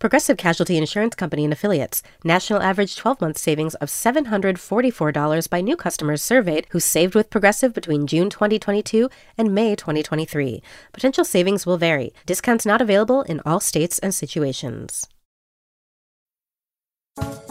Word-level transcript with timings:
Progressive 0.00 0.38
Casualty 0.38 0.78
Insurance 0.78 1.14
Company 1.14 1.44
and 1.44 1.52
Affiliates. 1.52 2.02
National 2.24 2.62
average 2.62 2.96
12 2.96 3.20
month 3.20 3.36
savings 3.36 3.74
of 3.74 3.90
$744 3.90 5.50
by 5.50 5.60
new 5.60 5.76
customers 5.76 6.22
surveyed 6.22 6.66
who 6.70 6.80
saved 6.80 7.14
with 7.14 7.28
Progressive 7.28 7.74
between 7.74 8.06
June 8.06 8.30
2022 8.30 9.10
and 9.36 9.54
May 9.54 9.76
2023. 9.76 10.62
Potential 10.94 11.22
savings 11.22 11.66
will 11.66 11.76
vary. 11.76 12.14
Discounts 12.24 12.64
not 12.64 12.80
available 12.80 13.20
in 13.24 13.42
all 13.44 13.60
states 13.60 13.98
and 13.98 14.14
situations. 14.14 15.06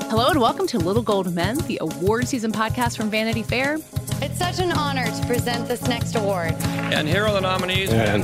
Hello 0.09 0.29
and 0.29 0.41
welcome 0.41 0.65
to 0.65 0.79
Little 0.79 1.03
Gold 1.03 1.31
Men, 1.31 1.55
the 1.67 1.77
award 1.81 2.27
season 2.27 2.51
podcast 2.51 2.97
from 2.97 3.11
Vanity 3.11 3.43
Fair. 3.43 3.75
It's 4.23 4.39
such 4.39 4.57
an 4.57 4.71
honor 4.71 5.05
to 5.05 5.25
present 5.27 5.67
this 5.67 5.87
next 5.87 6.15
award. 6.15 6.53
And 6.63 7.07
here 7.07 7.27
are 7.27 7.31
the 7.31 7.41
nominees. 7.41 7.93
And 7.93 8.23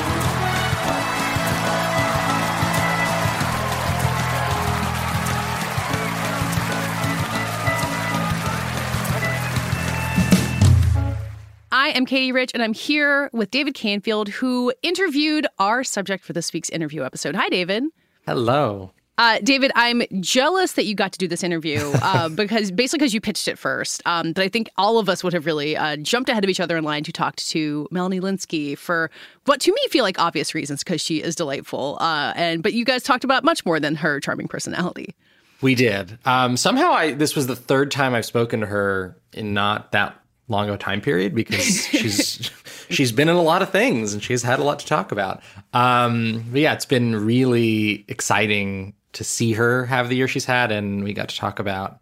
I 11.91 11.97
am 11.97 12.05
Katie 12.05 12.31
Rich, 12.31 12.51
and 12.53 12.63
I'm 12.63 12.71
here 12.73 13.29
with 13.33 13.51
David 13.51 13.73
Canfield, 13.73 14.29
who 14.29 14.71
interviewed 14.81 15.45
our 15.59 15.83
subject 15.83 16.23
for 16.23 16.31
this 16.31 16.53
week's 16.53 16.69
interview 16.69 17.03
episode. 17.03 17.35
Hi, 17.35 17.49
David. 17.49 17.83
Hello. 18.25 18.91
Uh, 19.17 19.39
David, 19.43 19.73
I'm 19.75 20.03
jealous 20.21 20.71
that 20.73 20.85
you 20.85 20.95
got 20.95 21.11
to 21.11 21.19
do 21.19 21.27
this 21.27 21.43
interview 21.43 21.79
uh, 22.01 22.29
because 22.29 22.71
basically 22.71 22.99
because 22.99 23.13
you 23.13 23.19
pitched 23.19 23.49
it 23.49 23.59
first. 23.59 24.01
Um, 24.05 24.31
but 24.31 24.41
I 24.41 24.47
think 24.47 24.69
all 24.77 24.99
of 24.99 25.09
us 25.09 25.21
would 25.21 25.33
have 25.33 25.45
really 25.45 25.75
uh, 25.75 25.97
jumped 25.97 26.29
ahead 26.29 26.45
of 26.45 26.49
each 26.49 26.61
other 26.61 26.77
in 26.77 26.85
line 26.85 27.03
to 27.03 27.11
talk 27.11 27.35
to 27.35 27.89
Melanie 27.91 28.21
Lynskey 28.21 28.77
for 28.77 29.11
what 29.43 29.59
to 29.59 29.73
me 29.73 29.81
feel 29.89 30.05
like 30.05 30.17
obvious 30.17 30.55
reasons 30.55 30.85
because 30.85 31.01
she 31.01 31.21
is 31.21 31.35
delightful. 31.35 31.97
Uh, 31.99 32.31
and 32.37 32.63
but 32.63 32.71
you 32.71 32.85
guys 32.85 33.03
talked 33.03 33.25
about 33.25 33.43
much 33.43 33.65
more 33.65 33.81
than 33.81 33.95
her 33.95 34.21
charming 34.21 34.47
personality. 34.47 35.13
We 35.61 35.75
did. 35.75 36.17
Um, 36.23 36.55
somehow, 36.55 36.91
I 36.91 37.11
this 37.15 37.35
was 37.35 37.47
the 37.47 37.55
third 37.57 37.91
time 37.91 38.15
I've 38.15 38.25
spoken 38.25 38.61
to 38.61 38.65
her 38.65 39.17
in 39.33 39.53
not 39.53 39.91
that 39.91 40.20
long 40.51 40.69
of 40.69 40.75
a 40.75 40.77
time 40.77 41.01
period 41.01 41.33
because 41.33 41.85
she's 41.87 42.51
she's 42.89 43.11
been 43.11 43.29
in 43.29 43.35
a 43.35 43.41
lot 43.41 43.61
of 43.61 43.69
things 43.71 44.13
and 44.13 44.21
she's 44.21 44.43
had 44.43 44.59
a 44.59 44.63
lot 44.63 44.79
to 44.79 44.85
talk 44.85 45.11
about. 45.11 45.41
Um, 45.73 46.45
but 46.51 46.61
yeah, 46.61 46.73
it's 46.73 46.85
been 46.85 47.15
really 47.25 48.05
exciting 48.07 48.93
to 49.13 49.23
see 49.23 49.53
her 49.53 49.85
have 49.85 50.09
the 50.09 50.15
year 50.15 50.27
she's 50.27 50.45
had, 50.45 50.71
and 50.71 51.03
we 51.03 51.13
got 51.13 51.29
to 51.29 51.35
talk 51.35 51.59
about 51.59 51.99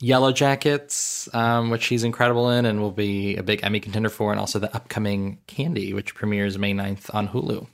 Yellowjackets, 0.00 1.34
um, 1.34 1.70
which 1.70 1.82
she's 1.82 2.04
incredible 2.04 2.50
in 2.50 2.66
and 2.66 2.80
will 2.80 2.92
be 2.92 3.36
a 3.36 3.42
big 3.42 3.60
Emmy 3.62 3.80
contender 3.80 4.08
for, 4.08 4.30
and 4.30 4.40
also 4.40 4.58
the 4.58 4.74
upcoming 4.74 5.38
Candy, 5.46 5.92
which 5.92 6.14
premieres 6.14 6.58
May 6.58 6.72
9th 6.72 7.14
on 7.14 7.28
Hulu. 7.28 7.66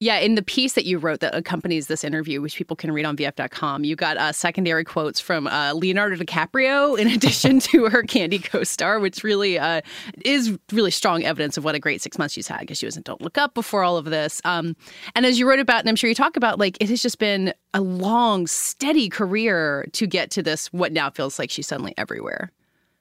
Yeah, 0.00 0.18
in 0.18 0.36
the 0.36 0.42
piece 0.42 0.74
that 0.74 0.84
you 0.84 0.96
wrote 0.98 1.18
that 1.20 1.34
accompanies 1.34 1.88
this 1.88 2.04
interview, 2.04 2.40
which 2.40 2.54
people 2.54 2.76
can 2.76 2.92
read 2.92 3.04
on 3.04 3.16
VF.com, 3.16 3.82
you 3.82 3.96
got 3.96 4.16
uh, 4.16 4.30
secondary 4.30 4.84
quotes 4.84 5.18
from 5.18 5.48
uh, 5.48 5.72
Leonardo 5.74 6.14
DiCaprio 6.14 6.96
in 6.96 7.08
addition 7.12 7.58
to 7.60 7.88
her 7.88 8.04
Candy 8.04 8.38
co-star, 8.38 9.00
which 9.00 9.24
really 9.24 9.58
uh, 9.58 9.80
is 10.24 10.56
really 10.72 10.92
strong 10.92 11.24
evidence 11.24 11.56
of 11.56 11.64
what 11.64 11.74
a 11.74 11.80
great 11.80 12.00
six 12.00 12.16
months 12.16 12.34
she's 12.34 12.46
had 12.46 12.60
because 12.60 12.78
she 12.78 12.86
was 12.86 12.96
in 12.96 13.02
Don't 13.02 13.20
Look 13.20 13.38
Up 13.38 13.54
before 13.54 13.82
all 13.82 13.96
of 13.96 14.04
this. 14.04 14.40
Um, 14.44 14.76
and 15.16 15.26
as 15.26 15.36
you 15.36 15.48
wrote 15.48 15.58
about, 15.58 15.80
and 15.80 15.88
I'm 15.88 15.96
sure 15.96 16.08
you 16.08 16.14
talk 16.14 16.36
about, 16.36 16.60
like 16.60 16.76
it 16.80 16.88
has 16.90 17.02
just 17.02 17.18
been 17.18 17.52
a 17.74 17.80
long, 17.80 18.46
steady 18.46 19.08
career 19.08 19.88
to 19.94 20.06
get 20.06 20.30
to 20.32 20.44
this. 20.44 20.72
What 20.72 20.92
now 20.92 21.10
feels 21.10 21.40
like 21.40 21.50
she's 21.50 21.66
suddenly 21.66 21.94
everywhere. 21.98 22.52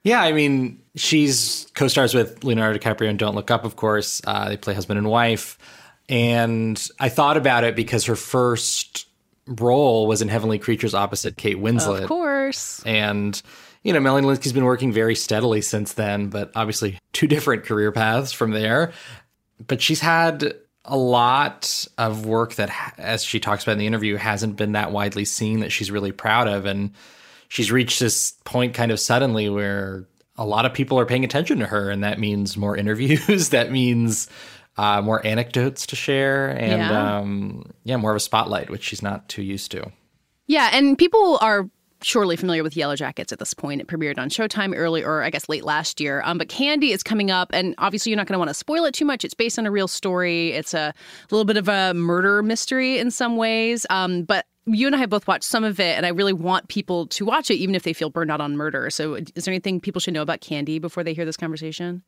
Yeah, 0.03 0.21
I 0.21 0.31
mean, 0.31 0.81
she's 0.95 1.67
co-stars 1.75 2.15
with 2.15 2.43
Leonardo 2.43 2.79
DiCaprio 2.79 3.09
in 3.09 3.17
Don't 3.17 3.35
Look 3.35 3.51
Up, 3.51 3.65
of 3.65 3.75
course. 3.75 4.19
Uh, 4.25 4.49
they 4.49 4.57
play 4.57 4.73
husband 4.73 4.97
and 4.97 5.09
wife. 5.09 5.59
And 6.09 6.89
I 6.99 7.09
thought 7.09 7.37
about 7.37 7.63
it 7.63 7.75
because 7.75 8.05
her 8.05 8.15
first 8.15 9.07
role 9.47 10.07
was 10.07 10.21
in 10.21 10.27
Heavenly 10.27 10.59
Creatures 10.59 10.93
opposite 10.93 11.37
Kate 11.37 11.57
Winslet. 11.57 12.03
Of 12.03 12.07
course. 12.07 12.81
And, 12.85 13.41
you 13.83 13.93
know, 13.93 13.99
Melanie 13.99 14.27
Lynskey's 14.27 14.53
been 14.53 14.65
working 14.65 14.91
very 14.91 15.15
steadily 15.15 15.61
since 15.61 15.93
then, 15.93 16.27
but 16.27 16.51
obviously 16.55 16.99
two 17.13 17.27
different 17.27 17.65
career 17.65 17.91
paths 17.91 18.31
from 18.31 18.51
there. 18.51 18.93
But 19.65 19.81
she's 19.81 19.99
had 19.99 20.53
a 20.85 20.97
lot 20.97 21.85
of 21.97 22.25
work 22.25 22.55
that, 22.55 22.93
as 22.97 23.23
she 23.23 23.39
talks 23.39 23.63
about 23.63 23.73
in 23.73 23.79
the 23.79 23.87
interview, 23.87 24.15
hasn't 24.15 24.55
been 24.55 24.73
that 24.73 24.91
widely 24.91 25.25
seen 25.25 25.59
that 25.59 25.71
she's 25.71 25.91
really 25.91 26.11
proud 26.11 26.47
of. 26.47 26.65
And 26.65 26.91
she's 27.49 27.71
reached 27.71 27.99
this 27.99 28.33
point 28.45 28.73
kind 28.73 28.91
of 28.91 28.99
suddenly 28.99 29.49
where 29.49 30.05
a 30.37 30.45
lot 30.45 30.65
of 30.65 30.73
people 30.73 30.99
are 30.99 31.05
paying 31.05 31.25
attention 31.25 31.59
to 31.59 31.65
her. 31.65 31.89
And 31.89 32.03
that 32.03 32.19
means 32.19 32.55
more 32.55 32.77
interviews. 32.77 33.49
that 33.49 33.71
means 33.71 34.29
uh, 34.77 35.01
more 35.01 35.25
anecdotes 35.25 35.85
to 35.87 35.95
share 35.95 36.49
and 36.49 36.79
yeah. 36.79 37.17
Um, 37.17 37.71
yeah, 37.83 37.97
more 37.97 38.11
of 38.11 38.17
a 38.17 38.21
spotlight, 38.21 38.69
which 38.69 38.83
she's 38.83 39.01
not 39.01 39.27
too 39.29 39.41
used 39.41 39.71
to. 39.71 39.91
Yeah, 40.47 40.69
and 40.71 40.97
people 40.97 41.37
are 41.41 41.69
surely 42.01 42.35
familiar 42.35 42.63
with 42.63 42.75
Yellowjackets 42.75 43.31
at 43.31 43.39
this 43.39 43.53
point. 43.53 43.81
It 43.81 43.87
premiered 43.87 44.19
on 44.19 44.29
Showtime 44.29 44.73
early, 44.75 45.03
or 45.03 45.23
I 45.23 45.29
guess 45.29 45.49
late 45.49 45.63
last 45.63 45.99
year. 45.99 46.21
Um, 46.25 46.37
but 46.37 46.47
Candy 46.47 46.91
is 46.91 47.03
coming 47.03 47.31
up, 47.31 47.49
and 47.53 47.75
obviously 47.77 48.11
you're 48.11 48.17
not 48.17 48.27
going 48.27 48.35
to 48.35 48.39
want 48.39 48.49
to 48.49 48.53
spoil 48.53 48.85
it 48.85 48.93
too 48.93 49.05
much. 49.05 49.25
It's 49.25 49.33
based 49.33 49.57
on 49.57 49.65
a 49.65 49.71
real 49.71 49.87
story. 49.87 50.51
It's 50.51 50.73
a 50.73 50.93
little 51.31 51.45
bit 51.45 51.57
of 51.57 51.67
a 51.67 51.93
murder 51.93 52.43
mystery 52.43 52.99
in 52.99 53.11
some 53.11 53.35
ways. 53.35 53.85
Um, 53.89 54.23
but 54.23 54.45
you 54.65 54.85
and 54.85 54.95
I 54.95 54.99
have 54.99 55.09
both 55.09 55.27
watched 55.27 55.45
some 55.45 55.63
of 55.63 55.79
it, 55.79 55.97
and 55.97 56.05
I 56.05 56.09
really 56.09 56.33
want 56.33 56.67
people 56.67 57.07
to 57.07 57.25
watch 57.25 57.49
it, 57.49 57.55
even 57.55 57.73
if 57.73 57.83
they 57.83 57.93
feel 57.93 58.09
burned 58.09 58.31
out 58.31 58.41
on 58.41 58.57
murder. 58.57 58.89
So, 58.89 59.15
is 59.15 59.45
there 59.45 59.53
anything 59.53 59.79
people 59.79 59.99
should 59.99 60.13
know 60.13 60.21
about 60.21 60.41
Candy 60.41 60.77
before 60.79 61.03
they 61.03 61.13
hear 61.13 61.25
this 61.25 61.37
conversation? 61.37 62.03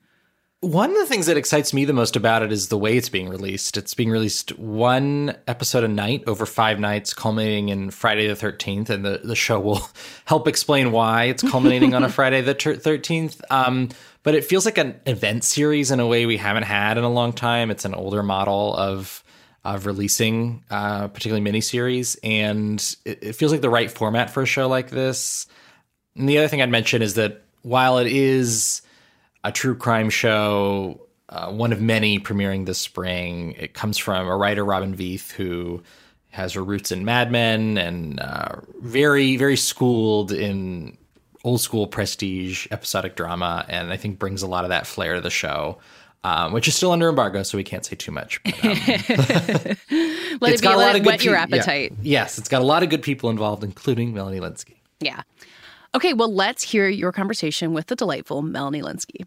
One 0.62 0.92
of 0.92 0.98
the 0.98 1.06
things 1.06 1.28
that 1.28 1.38
excites 1.38 1.74
me 1.74 1.86
the 1.86 1.94
most 1.94 2.18
about 2.18 2.44
it 2.44 2.52
is 2.52 2.68
the 2.68 2.78
way 2.78 2.98
it's 2.98 3.08
being 3.08 3.30
released. 3.30 3.78
It's 3.78 3.94
being 3.94 4.10
released 4.10 4.60
one 4.60 5.38
episode 5.48 5.86
a 5.86 5.88
night 5.88 6.26
over 6.28 6.46
five 6.46 6.82
nights, 6.82 7.14
culminating 7.14 7.70
in 7.70 7.92
Friday 7.92 8.28
the 8.28 8.34
13th. 8.34 8.90
And 8.90 9.06
the, 9.06 9.22
the 9.24 9.38
show 9.38 9.58
will 9.62 9.90
help 10.26 10.50
explain 10.50 10.92
why 10.92 11.26
it's 11.26 11.50
culminating 11.50 11.94
on 11.94 12.04
a 12.04 12.10
Friday 12.10 12.42
the 12.42 12.56
13th. 12.56 13.40
Um, 13.50 13.88
but 14.24 14.36
it 14.36 14.44
feels 14.44 14.66
like 14.66 14.78
an 14.78 15.00
event 15.06 15.46
series 15.46 15.92
in 15.92 16.02
a 16.02 16.08
way 16.08 16.26
we 16.26 16.36
haven't 16.36 16.64
had 16.64 16.98
in 16.98 17.06
a 17.06 17.10
long 17.10 17.32
time. 17.32 17.72
It's 17.72 17.86
an 17.86 17.96
older 17.96 18.22
model 18.22 18.76
of 18.76 19.24
of 19.64 19.86
releasing, 19.86 20.64
uh, 20.70 21.10
particularly 21.10 21.50
miniseries, 21.50 22.18
and 22.24 22.80
it, 23.06 23.24
it 23.24 23.34
feels 23.34 23.52
like 23.52 23.62
the 23.62 23.70
right 23.70 23.92
format 23.92 24.30
for 24.30 24.42
a 24.42 24.46
show 24.46 24.68
like 24.70 24.90
this. 24.90 25.48
And 26.16 26.28
the 26.28 26.38
other 26.38 26.48
thing 26.48 26.62
I'd 26.62 26.70
mention 26.70 27.02
is 27.02 27.16
that 27.16 27.44
while 27.62 27.98
it 27.98 28.08
is 28.08 28.82
a 29.44 29.52
true 29.52 29.76
crime 29.76 30.10
show, 30.10 31.08
uh, 31.30 31.52
one 31.52 31.72
of 31.72 31.82
many 31.82 32.20
premiering 32.20 32.66
this 32.66 32.80
spring. 32.80 33.54
It 33.54 33.74
comes 33.74 33.98
from 33.98 34.28
a 34.28 34.36
writer, 34.36 34.66
Robin 34.66 34.96
Veith, 34.96 35.32
who 35.32 35.82
has 36.30 36.54
her 36.54 36.64
roots 36.64 36.92
in 36.92 37.06
Mad 37.06 37.32
Men 37.32 37.78
and 37.78 38.20
uh, 38.20 38.58
very, 38.82 39.38
very 39.38 39.56
schooled 39.56 40.32
in 40.32 40.98
old 41.44 41.62
school 41.62 41.88
prestige 41.88 42.68
episodic 42.72 43.16
drama, 43.16 43.66
and 43.70 43.92
I 43.92 43.98
think 43.98 44.20
brings 44.20 44.42
a 44.42 44.48
lot 44.48 44.66
of 44.66 44.70
that 44.70 44.86
flair 44.86 45.16
to 45.16 45.22
the 45.22 45.30
show. 45.30 45.78
Um, 46.22 46.52
which 46.52 46.68
is 46.68 46.76
still 46.76 46.92
under 46.92 47.08
embargo, 47.08 47.44
so 47.44 47.58
we 47.58 47.64
can't 47.64 47.86
say 47.86 47.96
too 47.96 48.12
much. 48.12 48.44
But, 48.44 48.54
um, 48.56 48.72
let 50.42 50.54
it 50.54 50.62
be, 50.62 50.68
let 50.68 50.96
it 50.98 51.06
whet 51.06 51.24
your 51.24 51.38
appetite. 51.38 51.92
Yeah. 51.92 52.24
Yes, 52.24 52.38
it's 52.38 52.50
got 52.50 52.62
a 52.62 52.66
lot 52.66 52.84
of 52.84 52.90
good 52.90 53.02
people 53.02 53.30
involved, 53.30 53.64
including 53.64 54.14
Melanie 54.14 54.42
Lynskey. 54.42 54.80
Yeah. 55.00 55.22
Okay, 55.96 56.14
well, 56.14 56.32
let's 56.32 56.62
hear 56.62 56.88
your 56.88 57.12
conversation 57.12 57.74
with 57.74 57.88
the 57.88 57.96
delightful 57.96 58.42
Melanie 58.44 58.82
Lynskey. 58.82 59.26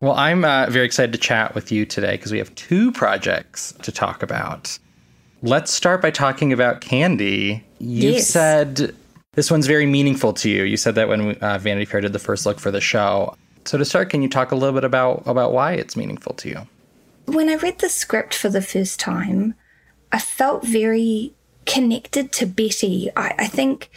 Well, 0.00 0.14
I'm 0.14 0.44
uh, 0.44 0.66
very 0.68 0.84
excited 0.84 1.12
to 1.12 1.18
chat 1.18 1.54
with 1.54 1.70
you 1.70 1.86
today 1.86 2.12
because 2.12 2.32
we 2.32 2.38
have 2.38 2.52
two 2.56 2.90
projects 2.90 3.72
to 3.82 3.92
talk 3.92 4.24
about. 4.24 4.76
Let's 5.42 5.72
start 5.72 6.02
by 6.02 6.10
talking 6.10 6.52
about 6.52 6.80
Candy. 6.80 7.64
You 7.78 8.10
yes. 8.10 8.26
said 8.26 8.96
this 9.34 9.48
one's 9.48 9.68
very 9.68 9.86
meaningful 9.86 10.32
to 10.34 10.50
you. 10.50 10.64
You 10.64 10.76
said 10.76 10.96
that 10.96 11.06
when 11.06 11.36
uh, 11.36 11.58
Vanity 11.58 11.84
Fair 11.84 12.00
did 12.00 12.12
the 12.12 12.18
first 12.18 12.46
look 12.46 12.58
for 12.58 12.72
the 12.72 12.80
show. 12.80 13.36
So 13.64 13.78
to 13.78 13.84
start, 13.84 14.10
can 14.10 14.22
you 14.22 14.28
talk 14.28 14.50
a 14.50 14.56
little 14.56 14.74
bit 14.74 14.82
about 14.82 15.22
about 15.26 15.52
why 15.52 15.74
it's 15.74 15.96
meaningful 15.96 16.34
to 16.34 16.48
you? 16.48 16.68
When 17.26 17.48
I 17.48 17.54
read 17.54 17.78
the 17.78 17.88
script 17.88 18.34
for 18.34 18.48
the 18.48 18.60
first 18.60 18.98
time, 18.98 19.54
I 20.12 20.18
felt 20.18 20.64
very 20.64 21.32
connected 21.64 22.32
to 22.32 22.46
Betty. 22.46 23.10
I, 23.16 23.34
I 23.38 23.46
think 23.46 23.90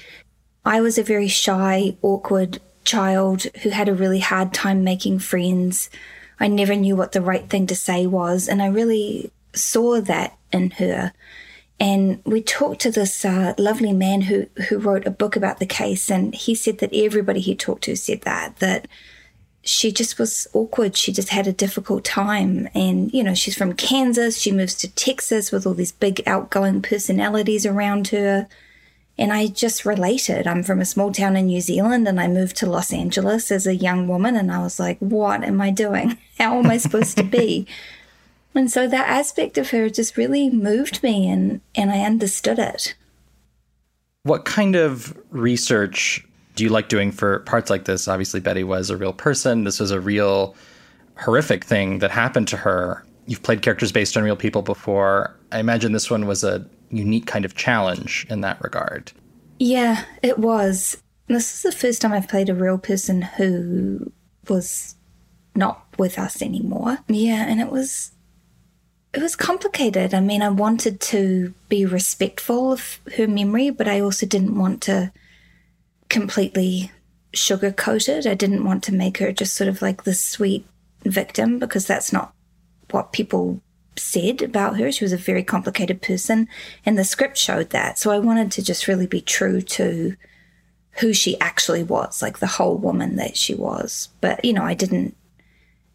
I 0.63 0.81
was 0.81 0.97
a 0.97 1.03
very 1.03 1.27
shy, 1.27 1.97
awkward 2.01 2.59
child 2.85 3.43
who 3.63 3.69
had 3.69 3.89
a 3.89 3.93
really 3.93 4.19
hard 4.19 4.53
time 4.53 4.83
making 4.83 5.19
friends. 5.19 5.89
I 6.39 6.47
never 6.47 6.75
knew 6.75 6.95
what 6.95 7.11
the 7.11 7.21
right 7.21 7.47
thing 7.49 7.67
to 7.67 7.75
say 7.75 8.07
was, 8.07 8.47
and 8.47 8.61
I 8.61 8.67
really 8.67 9.31
saw 9.53 10.01
that 10.01 10.37
in 10.51 10.71
her. 10.71 11.13
And 11.79 12.21
we 12.25 12.41
talked 12.41 12.81
to 12.81 12.91
this 12.91 13.25
uh, 13.25 13.53
lovely 13.57 13.91
man 13.91 14.21
who 14.21 14.47
who 14.69 14.77
wrote 14.77 15.05
a 15.05 15.11
book 15.11 15.35
about 15.35 15.59
the 15.59 15.65
case, 15.65 16.09
and 16.09 16.33
he 16.33 16.55
said 16.55 16.77
that 16.79 16.93
everybody 16.93 17.41
he 17.41 17.55
talked 17.55 17.83
to 17.83 17.95
said 17.97 18.21
that 18.21 18.57
that 18.57 18.87
she 19.65 19.91
just 19.91 20.19
was 20.19 20.47
awkward. 20.53 20.95
She 20.95 21.11
just 21.11 21.29
had 21.29 21.47
a 21.47 21.53
difficult 21.53 22.05
time, 22.05 22.69
and 22.75 23.11
you 23.11 23.23
know 23.23 23.33
she's 23.33 23.57
from 23.57 23.73
Kansas. 23.73 24.37
She 24.37 24.51
moves 24.51 24.75
to 24.75 24.91
Texas 24.93 25.51
with 25.51 25.65
all 25.65 25.73
these 25.73 25.91
big 25.91 26.21
outgoing 26.27 26.83
personalities 26.83 27.65
around 27.65 28.09
her, 28.09 28.47
and 29.17 29.33
I 29.33 29.47
just 29.47 29.83
related. 29.83 30.45
I'm 30.45 30.61
from 30.61 30.79
a 30.79 30.85
small 30.85 31.11
town 31.11 31.35
in 31.35 31.47
New 31.47 31.61
Zealand, 31.61 32.07
and 32.07 32.21
I 32.21 32.27
moved 32.27 32.55
to 32.57 32.69
Los 32.69 32.93
Angeles 32.93 33.51
as 33.51 33.65
a 33.65 33.75
young 33.75 34.07
woman, 34.07 34.35
and 34.35 34.51
I 34.51 34.59
was 34.59 34.79
like, 34.79 34.99
"What 34.99 35.43
am 35.43 35.59
I 35.59 35.71
doing? 35.71 36.19
How 36.39 36.59
am 36.59 36.67
I 36.67 36.77
supposed 36.77 37.17
to 37.17 37.23
be?" 37.23 37.67
And 38.57 38.71
so 38.71 38.87
that 38.87 39.09
aspect 39.09 39.57
of 39.57 39.71
her 39.71 39.89
just 39.89 40.15
really 40.15 40.49
moved 40.49 41.03
me 41.03 41.27
and, 41.29 41.59
and 41.75 41.91
I 41.91 42.05
understood 42.05 42.57
it. 42.57 42.95
What 44.23 44.45
kind 44.45 44.77
of 44.77 45.13
research 45.29 46.25
do 46.55 46.63
you 46.63 46.69
like 46.69 46.89
doing 46.89 47.11
for 47.11 47.39
parts 47.39 47.69
like 47.69 47.85
this? 47.85 48.07
Obviously, 48.07 48.39
Betty 48.39 48.63
was 48.63 48.89
a 48.89 48.97
real 48.97 49.13
person. 49.13 49.63
This 49.63 49.79
was 49.79 49.91
a 49.91 49.99
real 49.99 50.55
horrific 51.17 51.63
thing 51.63 51.99
that 51.99 52.11
happened 52.11 52.47
to 52.49 52.57
her. 52.57 53.05
You've 53.27 53.43
played 53.43 53.61
characters 53.61 53.91
based 53.91 54.15
on 54.17 54.23
real 54.23 54.35
people 54.35 54.61
before. 54.61 55.35
I 55.51 55.59
imagine 55.59 55.91
this 55.91 56.09
one 56.09 56.27
was 56.27 56.43
a 56.43 56.65
unique 56.89 57.25
kind 57.25 57.45
of 57.45 57.55
challenge 57.55 58.25
in 58.29 58.41
that 58.41 58.61
regard. 58.63 59.11
Yeah, 59.59 60.03
it 60.21 60.39
was. 60.39 61.01
This 61.27 61.53
is 61.53 61.61
the 61.63 61.71
first 61.71 62.01
time 62.01 62.13
I've 62.13 62.29
played 62.29 62.49
a 62.49 62.55
real 62.55 62.77
person 62.77 63.21
who 63.21 64.11
was 64.47 64.95
not 65.55 65.85
with 65.97 66.19
us 66.19 66.41
anymore. 66.41 66.99
Yeah, 67.07 67.45
and 67.47 67.59
it 67.59 67.71
was 67.71 68.11
it 69.13 69.21
was 69.21 69.35
complicated. 69.35 70.13
I 70.13 70.19
mean, 70.19 70.41
I 70.41 70.49
wanted 70.49 70.99
to 71.01 71.53
be 71.69 71.85
respectful 71.85 72.73
of 72.73 72.99
her 73.17 73.27
memory, 73.27 73.69
but 73.69 73.87
I 73.87 74.01
also 74.01 74.25
didn't 74.25 74.57
want 74.57 74.81
to 74.83 75.11
completely 76.09 76.91
sugar 77.33 77.71
coated. 77.71 78.25
I 78.25 78.33
didn't 78.33 78.63
want 78.63 78.83
to 78.85 78.93
make 78.93 79.17
her 79.17 79.31
just 79.31 79.55
sort 79.55 79.67
of 79.67 79.81
like 79.81 80.03
the 80.03 80.13
sweet 80.13 80.65
victim 81.03 81.59
because 81.59 81.85
that's 81.85 82.13
not 82.13 82.33
what 82.91 83.13
people 83.13 83.61
said 83.97 84.41
about 84.41 84.77
her. 84.77 84.91
She 84.91 85.03
was 85.03 85.13
a 85.13 85.17
very 85.17 85.43
complicated 85.43 86.01
person, 86.01 86.47
and 86.85 86.97
the 86.97 87.03
script 87.03 87.37
showed 87.37 87.69
that. 87.71 87.97
So 87.97 88.11
I 88.11 88.19
wanted 88.19 88.51
to 88.53 88.63
just 88.63 88.87
really 88.87 89.07
be 89.07 89.21
true 89.21 89.61
to 89.61 90.15
who 90.99 91.13
she 91.13 91.39
actually 91.39 91.83
was, 91.83 92.21
like 92.21 92.39
the 92.39 92.47
whole 92.47 92.77
woman 92.77 93.17
that 93.17 93.35
she 93.35 93.53
was. 93.53 94.09
But, 94.21 94.43
you 94.45 94.53
know, 94.53 94.63
I 94.63 94.73
didn't 94.73 95.15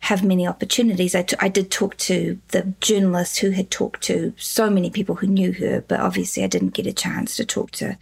have 0.01 0.25
many 0.25 0.47
opportunities. 0.47 1.15
I, 1.15 1.23
t- 1.23 1.37
I 1.41 1.49
did 1.49 1.71
talk 1.71 1.97
to 1.99 2.39
the 2.49 2.75
journalist 2.81 3.39
who 3.39 3.51
had 3.51 3.71
talked 3.71 4.03
to 4.05 4.35
so 4.37 4.69
many 4.69 4.91
people 4.91 5.17
who 5.17 5.27
knew 5.27 5.53
her, 5.53 5.85
but 5.87 6.01
obviously 6.01 6.45
I 6.45 6.49
didn't 6.49 6.75
get 6.75 6.87
a 6.87 6.93
chance 6.93 7.37
to 7.37 7.45
talk 7.45 7.71
to 7.73 7.99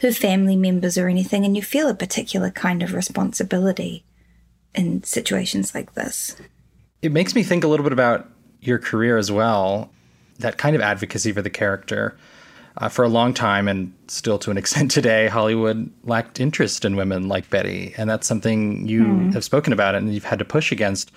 her 0.00 0.12
family 0.12 0.56
members 0.56 0.96
or 0.96 1.08
anything. 1.08 1.44
And 1.44 1.56
you 1.56 1.62
feel 1.62 1.88
a 1.88 1.94
particular 1.94 2.50
kind 2.50 2.82
of 2.82 2.94
responsibility 2.94 4.04
in 4.74 5.02
situations 5.02 5.74
like 5.74 5.94
this. 5.94 6.36
It 7.02 7.12
makes 7.12 7.34
me 7.34 7.42
think 7.42 7.64
a 7.64 7.68
little 7.68 7.84
bit 7.84 7.92
about 7.92 8.28
your 8.60 8.78
career 8.78 9.18
as 9.18 9.30
well, 9.30 9.90
that 10.38 10.58
kind 10.58 10.74
of 10.74 10.82
advocacy 10.82 11.32
for 11.32 11.42
the 11.42 11.50
character. 11.50 12.16
Uh, 12.80 12.88
for 12.88 13.04
a 13.04 13.08
long 13.08 13.34
time, 13.34 13.66
and 13.66 13.92
still 14.06 14.38
to 14.38 14.52
an 14.52 14.56
extent 14.58 14.88
today, 14.88 15.26
Hollywood 15.26 15.90
lacked 16.04 16.38
interest 16.38 16.84
in 16.84 16.94
women 16.94 17.26
like 17.26 17.50
Betty, 17.50 17.92
and 17.96 18.08
that's 18.08 18.24
something 18.24 18.86
you 18.86 19.02
mm. 19.02 19.34
have 19.34 19.42
spoken 19.42 19.72
about 19.72 19.96
and 19.96 20.14
you've 20.14 20.22
had 20.22 20.38
to 20.38 20.44
push 20.44 20.70
against 20.70 21.10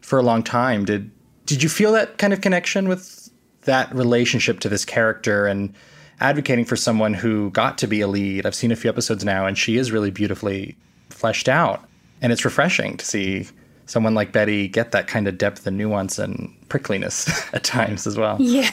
for 0.00 0.18
a 0.18 0.22
long 0.22 0.42
time. 0.42 0.86
Did 0.86 1.10
did 1.44 1.62
you 1.62 1.68
feel 1.68 1.92
that 1.92 2.16
kind 2.16 2.32
of 2.32 2.40
connection 2.40 2.88
with 2.88 3.28
that 3.62 3.94
relationship 3.94 4.60
to 4.60 4.70
this 4.70 4.86
character 4.86 5.46
and 5.46 5.74
advocating 6.20 6.64
for 6.64 6.76
someone 6.76 7.14
who 7.14 7.50
got 7.50 7.78
to 7.78 7.86
be 7.86 8.00
a 8.00 8.08
lead? 8.08 8.46
I've 8.46 8.54
seen 8.54 8.72
a 8.72 8.76
few 8.76 8.90
episodes 8.90 9.24
now, 9.24 9.46
and 9.46 9.56
she 9.56 9.76
is 9.76 9.92
really 9.92 10.10
beautifully 10.10 10.76
fleshed 11.10 11.48
out, 11.48 11.84
and 12.20 12.32
it's 12.32 12.44
refreshing 12.44 12.96
to 12.96 13.04
see 13.04 13.48
someone 13.86 14.14
like 14.14 14.32
Betty 14.32 14.68
get 14.68 14.92
that 14.92 15.06
kind 15.06 15.28
of 15.28 15.38
depth 15.38 15.66
and 15.66 15.76
nuance 15.76 16.18
and 16.18 16.54
prickliness 16.68 17.28
at 17.54 17.64
times 17.64 18.06
as 18.06 18.16
well. 18.16 18.36
Yeah. 18.40 18.70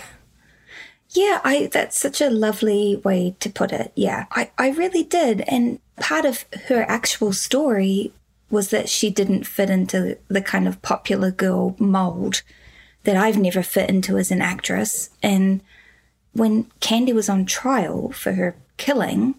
Yeah, 1.12 1.42
I 1.44 1.70
that's 1.72 1.98
such 1.98 2.22
a 2.22 2.30
lovely 2.30 2.98
way 3.04 3.36
to 3.40 3.50
put 3.50 3.72
it. 3.72 3.92
Yeah, 3.96 4.28
I, 4.32 4.52
I 4.60 4.70
really 4.70 5.04
did. 5.04 5.42
And 5.48 5.80
part 6.00 6.24
of 6.24 6.46
her 6.68 6.84
actual 6.84 7.34
story 7.34 8.14
was 8.52 8.70
that 8.70 8.90
she 8.90 9.10
didn't 9.10 9.46
fit 9.46 9.70
into 9.70 10.18
the 10.28 10.42
kind 10.42 10.68
of 10.68 10.82
popular 10.82 11.32
girl 11.32 11.76
mold 11.80 12.44
that 13.04 13.18
I've 13.18 13.38
never 13.38 13.64
fit 13.64 13.90
into 13.90 14.18
as 14.18 14.32
an 14.32 14.42
actress. 14.42 15.10
And 15.24 15.62
when 16.34 16.66
Candy 16.80 17.14
was 17.14 17.30
on 17.30 17.46
trial 17.46 18.12
for 18.12 18.34
her 18.34 18.56
killing, 18.78 19.36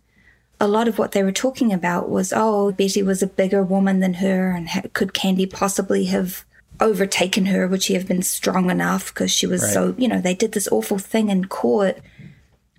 a 0.61 0.69
lot 0.69 0.89
of 0.89 0.99
what 0.99 1.13
they 1.13 1.23
were 1.23 1.33
talking 1.33 1.73
about 1.73 2.11
was, 2.11 2.33
oh, 2.35 2.73
Betty 2.73 3.03
was 3.03 3.23
a 3.23 3.27
bigger 3.27 3.63
woman 3.63 4.01
than 4.01 4.15
her, 4.15 4.51
and 4.51 4.69
could 4.93 5.15
Candy 5.15 5.47
possibly 5.47 6.07
have 6.07 6.45
overtaken 6.81 7.47
her? 7.47 7.67
Would 7.67 7.83
she 7.83 7.95
have 7.95 8.07
been 8.07 8.23
strong 8.23 8.71
enough? 8.71 9.13
Because 9.13 9.31
she 9.31 9.47
was 9.47 9.63
right. 9.63 9.73
so, 9.73 9.95
you 9.97 10.09
know, 10.09 10.21
they 10.21 10.35
did 10.35 10.53
this 10.53 10.69
awful 10.69 10.99
thing 10.99 11.31
in 11.31 11.47
court 11.47 11.99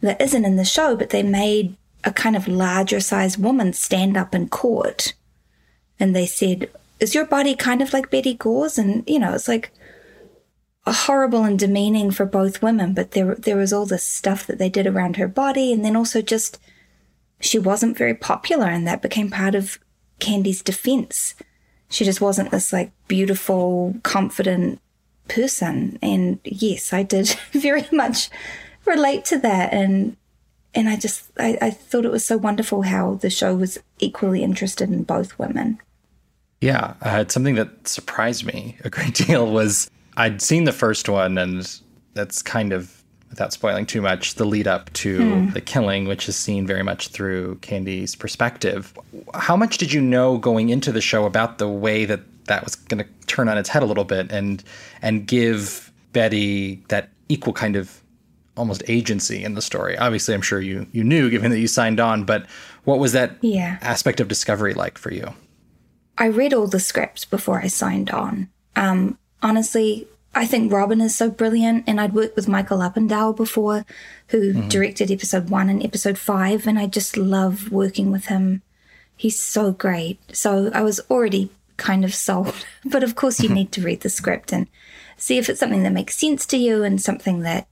that 0.01 0.21
isn't 0.21 0.45
in 0.45 0.55
the 0.55 0.65
show, 0.65 0.95
but 0.95 1.09
they 1.09 1.23
made 1.23 1.75
a 2.03 2.11
kind 2.11 2.35
of 2.35 2.47
larger 2.47 2.99
sized 2.99 3.41
woman 3.41 3.73
stand 3.73 4.17
up 4.17 4.35
in 4.35 4.49
court. 4.49 5.13
And 5.99 6.15
they 6.15 6.25
said, 6.25 6.69
Is 6.99 7.13
your 7.13 7.25
body 7.25 7.55
kind 7.55 7.81
of 7.81 7.93
like 7.93 8.09
Betty 8.09 8.33
Gore's? 8.33 8.77
And, 8.77 9.07
you 9.07 9.19
know, 9.19 9.33
it's 9.33 9.47
like 9.47 9.71
horrible 10.85 11.43
and 11.43 11.59
demeaning 11.59 12.11
for 12.11 12.25
both 12.25 12.61
women, 12.61 12.93
but 12.93 13.11
there, 13.11 13.35
there 13.35 13.57
was 13.57 13.71
all 13.71 13.85
this 13.85 14.03
stuff 14.03 14.47
that 14.47 14.57
they 14.57 14.69
did 14.69 14.87
around 14.87 15.17
her 15.17 15.27
body. 15.27 15.71
And 15.71 15.85
then 15.85 15.95
also 15.95 16.21
just, 16.21 16.59
she 17.39 17.59
wasn't 17.59 17.97
very 17.97 18.15
popular, 18.15 18.67
and 18.67 18.87
that 18.87 19.01
became 19.01 19.29
part 19.29 19.55
of 19.55 19.79
Candy's 20.19 20.61
defense 20.61 21.35
she 21.91 22.05
just 22.05 22.21
wasn't 22.21 22.51
this 22.51 22.73
like 22.73 22.91
beautiful, 23.07 23.95
confident 24.03 24.81
person. 25.27 25.99
And 26.01 26.39
yes, 26.43 26.93
I 26.93 27.03
did 27.03 27.27
very 27.51 27.85
much 27.91 28.29
relate 28.85 29.25
to 29.25 29.37
that. 29.39 29.73
And 29.73 30.15
and 30.73 30.87
I 30.87 30.95
just 30.95 31.29
I, 31.37 31.57
I 31.61 31.69
thought 31.69 32.05
it 32.05 32.11
was 32.11 32.25
so 32.25 32.37
wonderful 32.37 32.83
how 32.83 33.15
the 33.15 33.29
show 33.29 33.55
was 33.55 33.77
equally 33.99 34.41
interested 34.41 34.89
in 34.89 35.03
both 35.03 35.37
women. 35.37 35.79
Yeah, 36.61 36.93
uh, 37.01 37.25
something 37.27 37.55
that 37.55 37.87
surprised 37.87 38.45
me 38.45 38.77
a 38.83 38.89
great 38.89 39.13
deal 39.27 39.51
was 39.51 39.91
I'd 40.17 40.41
seen 40.41 40.65
the 40.65 40.71
first 40.71 41.09
one, 41.09 41.37
and 41.37 41.79
that's 42.13 42.41
kind 42.41 42.73
of 42.73 43.01
without 43.31 43.53
spoiling 43.53 43.85
too 43.85 44.01
much, 44.01 44.35
the 44.35 44.45
lead 44.45 44.67
up 44.67 44.91
to 44.91 45.17
hmm. 45.17 45.49
the 45.51 45.61
killing, 45.61 46.05
which 46.05 46.27
is 46.27 46.35
seen 46.35 46.67
very 46.67 46.83
much 46.83 47.07
through 47.07 47.55
Candy's 47.61 48.13
perspective. 48.13 48.93
How 49.33 49.55
much 49.55 49.77
did 49.77 49.91
you 49.93 50.01
know 50.01 50.37
going 50.37 50.69
into 50.69 50.91
the 50.91 51.01
show 51.01 51.25
about 51.25 51.57
the 51.57 51.67
way 51.67 52.05
that 52.05 52.19
that 52.45 52.63
was 52.63 52.75
going 52.75 53.03
to 53.03 53.09
turn 53.27 53.47
on 53.47 53.57
its 53.57 53.69
head 53.69 53.83
a 53.83 53.85
little 53.85 54.03
bit 54.03 54.31
and 54.31 54.63
and 55.01 55.25
give 55.25 55.91
Betty 56.11 56.83
that 56.89 57.09
equal 57.29 57.53
kind 57.53 57.77
of 57.77 58.01
almost 58.57 58.83
agency 58.89 59.43
in 59.43 59.55
the 59.55 59.61
story? 59.61 59.97
Obviously, 59.97 60.33
I'm 60.33 60.41
sure 60.41 60.59
you 60.59 60.85
you 60.91 61.03
knew 61.03 61.29
given 61.29 61.51
that 61.51 61.59
you 61.59 61.67
signed 61.67 62.01
on, 62.01 62.25
but 62.25 62.45
what 62.83 62.99
was 62.99 63.13
that 63.13 63.37
yeah. 63.41 63.77
aspect 63.81 64.19
of 64.19 64.27
discovery 64.27 64.73
like 64.73 64.97
for 64.97 65.13
you? 65.13 65.33
I 66.17 66.25
read 66.25 66.53
all 66.53 66.67
the 66.67 66.81
scripts 66.81 67.23
before 67.23 67.61
I 67.61 67.67
signed 67.67 68.09
on. 68.09 68.49
Um, 68.75 69.17
honestly, 69.41 70.07
I 70.33 70.45
think 70.45 70.71
Robin 70.71 71.01
is 71.01 71.15
so 71.15 71.29
brilliant, 71.29 71.83
and 71.87 71.99
I'd 71.99 72.13
worked 72.13 72.35
with 72.35 72.47
Michael 72.47 72.79
Uppendahl 72.79 73.35
before, 73.35 73.85
who 74.27 74.53
mm-hmm. 74.53 74.67
directed 74.69 75.11
episode 75.11 75.49
one 75.49 75.69
and 75.69 75.83
episode 75.83 76.17
five, 76.17 76.67
and 76.67 76.79
I 76.79 76.87
just 76.87 77.17
love 77.17 77.71
working 77.71 78.11
with 78.11 78.27
him. 78.27 78.61
He's 79.17 79.39
so 79.39 79.71
great. 79.71 80.19
So 80.35 80.71
I 80.73 80.83
was 80.83 81.01
already 81.09 81.51
kind 81.75 82.05
of 82.05 82.15
sold, 82.15 82.53
but 82.85 83.03
of 83.03 83.15
course, 83.15 83.41
you 83.41 83.49
need 83.49 83.71
to 83.73 83.81
read 83.81 84.01
the 84.01 84.09
script 84.09 84.53
and 84.53 84.67
see 85.17 85.37
if 85.37 85.49
it's 85.49 85.59
something 85.59 85.83
that 85.83 85.91
makes 85.91 86.17
sense 86.17 86.45
to 86.47 86.57
you 86.57 86.83
and 86.83 87.01
something 87.01 87.41
that 87.41 87.67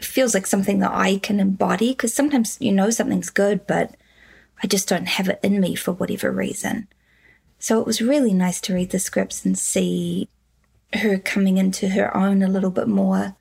feels 0.00 0.34
like 0.34 0.46
something 0.46 0.78
that 0.78 0.90
I 0.92 1.18
can 1.18 1.38
embody. 1.38 1.90
Because 1.90 2.14
sometimes 2.14 2.56
you 2.60 2.72
know 2.72 2.88
something's 2.88 3.30
good, 3.30 3.66
but 3.66 3.94
I 4.62 4.66
just 4.66 4.88
don't 4.88 5.06
have 5.06 5.28
it 5.28 5.38
in 5.42 5.60
me 5.60 5.74
for 5.74 5.92
whatever 5.92 6.32
reason. 6.32 6.88
So 7.58 7.78
it 7.78 7.86
was 7.86 8.00
really 8.00 8.32
nice 8.32 8.60
to 8.62 8.74
read 8.74 8.90
the 8.90 8.98
scripts 8.98 9.44
and 9.44 9.58
see 9.58 10.28
her 10.92 11.18
coming 11.18 11.58
into 11.58 11.88
her 11.90 12.16
own 12.16 12.42
a 12.42 12.48
little 12.48 12.70
bit 12.70 12.88
more. 12.88 13.36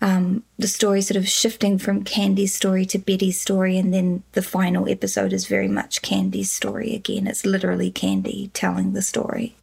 Um, 0.00 0.44
the 0.58 0.68
story 0.68 1.02
sort 1.02 1.16
of 1.16 1.28
shifting 1.28 1.76
from 1.76 2.04
Candy's 2.04 2.54
story 2.54 2.86
to 2.86 2.98
Betty's 2.98 3.40
story, 3.40 3.76
and 3.76 3.92
then 3.92 4.22
the 4.32 4.42
final 4.42 4.88
episode 4.88 5.32
is 5.32 5.46
very 5.46 5.66
much 5.66 6.02
Candy's 6.02 6.52
story 6.52 6.94
again. 6.94 7.26
It's 7.26 7.44
literally 7.44 7.90
Candy 7.90 8.50
telling 8.54 8.92
the 8.92 9.02
story. 9.02 9.56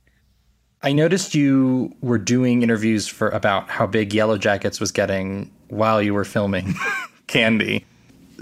I 0.84 0.92
noticed 0.92 1.34
you 1.34 1.96
were 2.02 2.18
doing 2.18 2.62
interviews 2.62 3.08
for 3.08 3.30
about 3.30 3.70
how 3.70 3.88
big 3.88 4.12
Yellowjackets 4.12 4.80
was 4.80 4.92
getting 4.92 5.52
while 5.70 6.02
you 6.02 6.14
were 6.14 6.26
filming 6.26 6.76
Candy. 7.28 7.86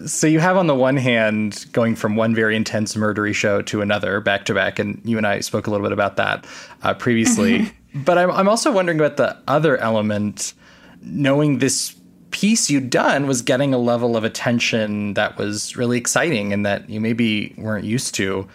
so 0.08 0.28
you 0.28 0.40
have 0.40 0.58
on 0.58 0.68
the 0.68 0.76
one 0.76 0.98
hand 0.98 1.66
going 1.72 1.96
from 1.96 2.16
one 2.16 2.34
very 2.34 2.56
intense 2.56 2.96
murdery 2.96 3.34
show 3.34 3.62
to 3.62 3.82
another 3.82 4.20
back 4.20 4.46
to 4.46 4.54
back, 4.56 4.80
and 4.80 5.00
you 5.06 5.18
and 5.18 5.28
I 5.28 5.42
spoke 5.42 5.68
a 5.68 5.70
little 5.70 5.86
bit 5.86 5.94
about 5.94 6.16
that 6.18 6.46
uh, 6.82 6.96
previously. 6.96 7.72
But 7.94 8.18
I'm, 8.18 8.32
I'm 8.32 8.50
also 8.50 8.72
wondering 8.72 9.00
about 9.00 9.18
the 9.18 9.38
other 9.48 9.78
element, 9.78 10.54
knowing 11.02 11.60
this 11.60 11.96
piece 12.32 12.70
you'd 12.70 12.90
done 12.90 13.28
was 13.28 13.42
getting 13.42 13.74
a 13.74 13.78
level 13.78 14.18
of 14.18 14.24
attention 14.24 15.14
that 15.14 15.38
was 15.38 15.78
really 15.78 15.98
exciting 15.98 16.52
and 16.52 16.66
that 16.66 16.90
you 16.90 17.00
maybe 17.00 17.54
weren't 17.58 17.86
used 17.86 18.16
to. 18.16 18.48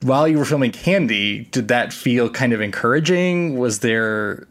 While 0.00 0.26
you 0.26 0.36
were 0.38 0.44
filming 0.44 0.72
Candy, 0.72 1.44
did 1.52 1.68
that 1.68 1.92
feel 1.92 2.28
kind 2.28 2.52
of 2.52 2.60
encouraging? 2.60 3.56
Was 3.56 3.78
there 3.78 4.48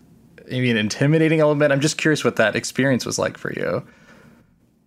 maybe 0.50 0.72
an 0.72 0.78
intimidating 0.78 1.42
element? 1.42 1.74
I'm 1.74 1.82
just 1.82 1.98
curious 1.98 2.24
what 2.24 2.38
that 2.38 2.56
experience 2.56 3.06
was 3.06 3.20
like 3.20 3.38
for 3.38 3.52
you. 3.52 3.86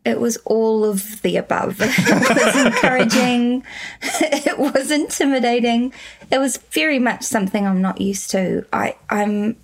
It 0.04 0.20
was 0.20 0.36
all 0.44 0.84
of 0.84 1.22
the 1.22 1.36
above. 1.36 1.76
it 1.80 2.44
was 2.44 2.66
encouraging. 2.66 3.64
it 4.02 4.58
was 4.58 4.90
intimidating. 4.90 5.94
It 6.30 6.38
was 6.38 6.58
very 6.58 6.98
much 6.98 7.22
something 7.22 7.66
I'm 7.66 7.80
not 7.80 8.00
used 8.00 8.30
to. 8.32 8.66
I, 8.72 8.96
I'm 9.08 9.56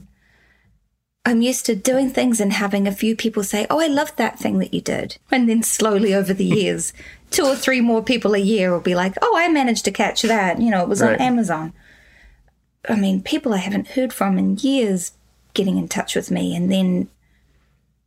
I'm 1.26 1.42
used 1.42 1.66
to 1.66 1.76
doing 1.76 2.08
things 2.08 2.40
and 2.40 2.52
having 2.52 2.88
a 2.88 2.92
few 2.92 3.14
people 3.14 3.44
say, 3.44 3.66
Oh, 3.68 3.78
I 3.78 3.86
loved 3.88 4.16
that 4.16 4.38
thing 4.38 4.58
that 4.58 4.72
you 4.72 4.80
did. 4.80 5.18
And 5.30 5.48
then 5.48 5.62
slowly 5.62 6.14
over 6.14 6.32
the 6.32 6.44
years, 6.44 6.94
two 7.30 7.44
or 7.44 7.54
three 7.54 7.82
more 7.82 8.02
people 8.02 8.34
a 8.34 8.38
year 8.38 8.72
will 8.72 8.80
be 8.80 8.94
like, 8.94 9.14
Oh, 9.20 9.36
I 9.36 9.48
managed 9.48 9.84
to 9.84 9.92
catch 9.92 10.22
that. 10.22 10.60
You 10.60 10.70
know, 10.70 10.82
it 10.82 10.88
was 10.88 11.02
right. 11.02 11.12
on 11.12 11.20
Amazon. 11.20 11.74
I 12.88 12.96
mean, 12.96 13.22
people 13.22 13.52
I 13.52 13.58
haven't 13.58 13.88
heard 13.88 14.12
from 14.14 14.38
in 14.38 14.56
years 14.56 15.12
getting 15.52 15.76
in 15.76 15.88
touch 15.88 16.16
with 16.16 16.30
me. 16.30 16.56
And 16.56 16.72
then 16.72 17.08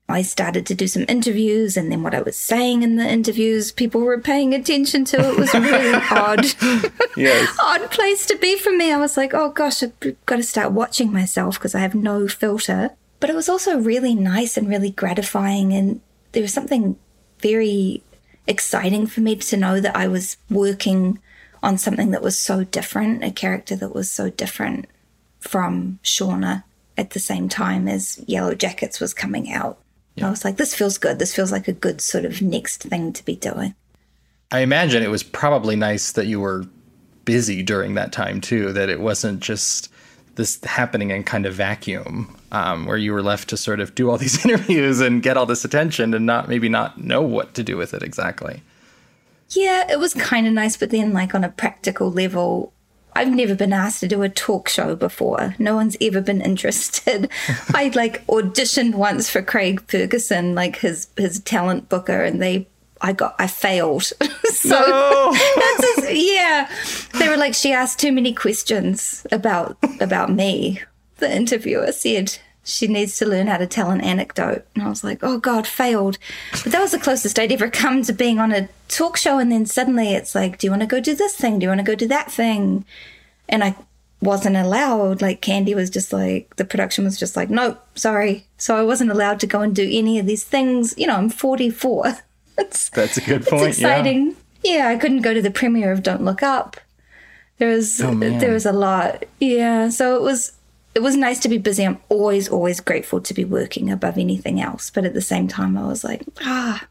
I 0.10 0.22
started 0.22 0.66
to 0.66 0.76
do 0.76 0.88
some 0.88 1.06
interviews, 1.08 1.78
and 1.78 1.92
then 1.92 2.04
what 2.04 2.14
I 2.14 2.22
was 2.22 2.36
saying 2.36 2.84
in 2.84 2.98
the 2.98 3.08
interviews, 3.08 3.72
people 3.72 4.02
were 4.02 4.20
paying 4.20 4.54
attention 4.54 5.06
to. 5.06 5.30
It 5.30 5.38
was 5.38 5.54
really 5.54 5.94
odd, 6.12 6.46
yes. 7.16 7.58
odd 7.64 7.90
place 7.90 8.26
to 8.28 8.38
be 8.38 8.58
for 8.58 8.72
me. 8.72 8.92
I 8.92 8.98
was 8.98 9.16
like, 9.16 9.34
oh 9.34 9.50
gosh, 9.50 9.82
I've 9.82 10.26
got 10.26 10.36
to 10.36 10.44
start 10.44 10.74
watching 10.74 11.12
myself 11.12 11.58
because 11.58 11.74
I 11.74 11.80
have 11.80 11.96
no 11.96 12.28
filter. 12.28 12.92
But 13.20 13.30
it 13.30 13.36
was 13.36 13.48
also 13.48 13.80
really 13.80 14.14
nice 14.14 14.58
and 14.58 14.68
really 14.68 14.92
gratifying. 14.92 15.72
And 15.72 16.02
there 16.34 16.42
was 16.42 16.54
something 16.54 16.98
very 17.40 18.04
exciting 18.46 19.08
for 19.08 19.22
me 19.22 19.38
to 19.38 19.58
know 19.58 19.80
that 19.80 19.96
I 19.96 20.08
was 20.08 20.36
working 20.50 21.20
on 21.62 21.78
something 21.78 22.12
that 22.12 22.22
was 22.22 22.38
so 22.38 22.66
different, 22.66 23.24
a 23.24 23.32
character 23.32 23.76
that 23.78 23.96
was 23.96 24.12
so 24.12 24.30
different 24.30 24.88
from 25.40 26.00
Shauna 26.04 26.64
at 26.98 27.12
the 27.12 27.20
same 27.20 27.48
time 27.48 27.88
as 27.88 28.18
Yellowjackets 28.28 29.00
was 29.00 29.14
coming 29.14 29.52
out. 29.52 29.80
Yeah. 30.16 30.28
I 30.28 30.30
was 30.30 30.46
like, 30.46 30.58
this 30.58 30.76
feels 30.76 30.98
good. 30.98 31.20
This 31.20 31.36
feels 31.36 31.52
like 31.52 31.68
a 31.68 31.74
good 31.74 32.02
sort 32.02 32.26
of 32.26 32.42
next 32.42 32.84
thing 32.84 33.14
to 33.14 33.26
be 33.26 33.36
doing. 33.36 33.76
I 34.52 34.60
imagine 34.60 35.02
it 35.02 35.10
was 35.10 35.24
probably 35.24 35.76
nice 35.76 36.12
that 36.12 36.28
you 36.28 36.40
were 36.40 36.66
busy 37.26 37.64
during 37.64 37.96
that 37.96 38.12
time 38.12 38.42
too, 38.42 38.72
that 38.74 38.90
it 38.90 39.00
wasn't 39.00 39.40
just 39.40 39.90
this 40.36 40.64
happening 40.64 41.12
in 41.12 41.24
kind 41.24 41.46
of 41.46 41.54
vacuum 41.54 42.36
um, 42.52 42.86
where 42.86 42.98
you 42.98 43.14
were 43.14 43.22
left 43.22 43.50
to 43.50 43.58
sort 43.58 43.80
of 43.80 43.96
do 43.96 44.10
all 44.10 44.18
these 44.20 44.44
interviews 44.46 45.00
and 45.00 45.24
get 45.24 45.38
all 45.38 45.46
this 45.46 45.66
attention 45.66 46.14
and 46.14 46.26
not 46.26 46.48
maybe 46.48 46.70
not 46.70 47.02
know 47.04 47.22
what 47.22 47.54
to 47.56 47.64
do 47.64 47.78
with 47.78 47.94
it 47.94 48.04
exactly. 48.04 48.62
Yeah, 49.50 49.92
it 49.92 50.00
was 50.00 50.14
kind 50.14 50.48
of 50.48 50.54
nice, 50.54 50.78
but 50.78 50.90
then 50.90 51.14
like 51.14 51.36
on 51.36 51.44
a 51.44 51.50
practical 51.50 52.12
level, 52.12 52.74
I've 53.16 53.34
never 53.34 53.56
been 53.56 53.74
asked 53.74 54.00
to 54.02 54.08
do 54.08 54.22
a 54.22 54.30
talk 54.30 54.70
show 54.70 54.96
before. 54.96 55.56
No 55.60 55.76
one's 55.76 55.98
ever 56.02 56.22
been 56.22 56.42
interested. 56.42 57.30
I 57.74 57.92
like 57.96 58.26
auditioned 58.28 58.96
once 58.96 59.30
for 59.30 59.42
Craig 59.42 59.82
Ferguson, 59.88 60.56
like 60.56 60.78
his 60.78 61.08
his 61.18 61.40
talent 61.42 61.90
booker, 61.90 62.24
and 62.24 62.42
they 62.42 62.68
I 63.02 63.14
got 63.14 63.36
I 63.40 63.48
failed. 63.48 64.04
so 64.46 64.70
no. 64.70 65.32
that's 65.56 65.96
just, 65.96 66.14
yeah. 66.14 66.70
They 67.20 67.30
were 67.30 67.38
like, 67.38 67.54
she 67.54 67.74
asked 67.74 68.00
too 68.00 68.12
many 68.12 68.34
questions 68.34 69.26
about 69.32 69.78
about 70.00 70.32
me. 70.32 70.82
The 71.18 71.34
interviewer 71.34 71.92
said 71.92 72.38
she 72.64 72.88
needs 72.88 73.18
to 73.18 73.26
learn 73.26 73.48
how 73.48 73.58
to 73.58 73.68
tell 73.68 73.92
an 73.92 74.02
anecdote. 74.02 74.66
And 74.74 74.84
I 74.84 74.90
was 74.90 75.04
like, 75.04 75.20
oh 75.22 75.38
God, 75.38 75.68
failed. 75.68 76.18
But 76.64 76.72
that 76.72 76.82
was 76.82 76.92
the 76.92 77.00
closest 77.00 77.38
I'd 77.38 77.52
ever 77.52 77.70
come 77.70 78.04
to 78.04 78.14
being 78.14 78.40
on 78.40 78.54
a 78.54 78.70
talk 78.88 79.18
show. 79.18 79.38
And 79.38 79.52
then 79.52 79.66
suddenly 79.66 80.14
it's 80.14 80.34
like, 80.34 80.58
do 80.58 80.68
you 80.68 80.72
want 80.72 80.82
to 80.82 80.88
go 80.88 81.02
do 81.02 81.14
this 81.14 81.36
thing? 81.36 81.60
Do 81.60 81.66
you 81.66 81.70
want 81.70 81.80
to 81.80 81.86
go 81.86 81.96
do 81.96 82.08
that 82.08 82.32
thing? 82.32 82.86
And 83.50 83.64
I 83.64 83.76
wasn't 84.22 84.56
allowed. 84.56 85.22
Like 85.22 85.42
Candy 85.42 85.76
was 85.76 85.90
just 85.90 86.14
like, 86.14 86.56
the 86.56 86.64
production 86.64 87.04
was 87.04 87.20
just 87.20 87.36
like, 87.36 87.50
nope, 87.50 87.86
sorry. 87.96 88.46
So 88.58 88.78
I 88.78 88.84
wasn't 88.84 89.12
allowed 89.12 89.42
to 89.42 89.48
go 89.48 89.60
and 89.60 89.76
do 89.76 89.90
any 89.92 90.18
of 90.18 90.26
these 90.26 90.46
things. 90.46 90.94
You 90.98 91.08
know, 91.08 91.18
I'm 91.18 91.30
44. 91.30 92.14
That's 92.56 92.90
that's 92.90 93.18
a 93.18 93.22
good 93.22 93.48
point. 93.48 93.64
It's 93.64 93.80
exciting. 93.80 94.36
Yeah. 94.62 94.78
yeah, 94.78 94.88
I 94.90 94.96
couldn't 94.98 95.24
go 95.24 95.34
to 95.34 95.42
the 95.42 95.50
premiere 95.50 95.92
of 95.92 96.04
Don't 96.04 96.24
Look 96.24 96.44
Up. 96.44 96.78
There 97.58 97.70
was 97.70 98.00
oh, 98.00 98.14
there 98.14 98.54
was 98.54 98.68
a 98.68 98.72
lot. 98.72 99.26
Yeah, 99.40 99.90
so 99.90 100.16
it 100.16 100.22
was 100.22 100.52
it 100.96 101.02
was 101.02 101.16
nice 101.16 101.40
to 101.40 101.50
be 101.50 101.58
busy. 101.58 101.86
I'm 101.86 102.00
always 102.10 102.50
always 102.50 102.80
grateful 102.80 103.22
to 103.22 103.34
be 103.34 103.46
working 103.46 103.92
above 103.92 104.18
anything 104.18 104.62
else, 104.62 104.90
but 104.90 105.06
at 105.06 105.14
the 105.14 105.22
same 105.22 105.48
time, 105.48 105.78
I 105.78 105.88
was 105.88 106.04
like, 106.04 106.24
ah. 106.42 106.86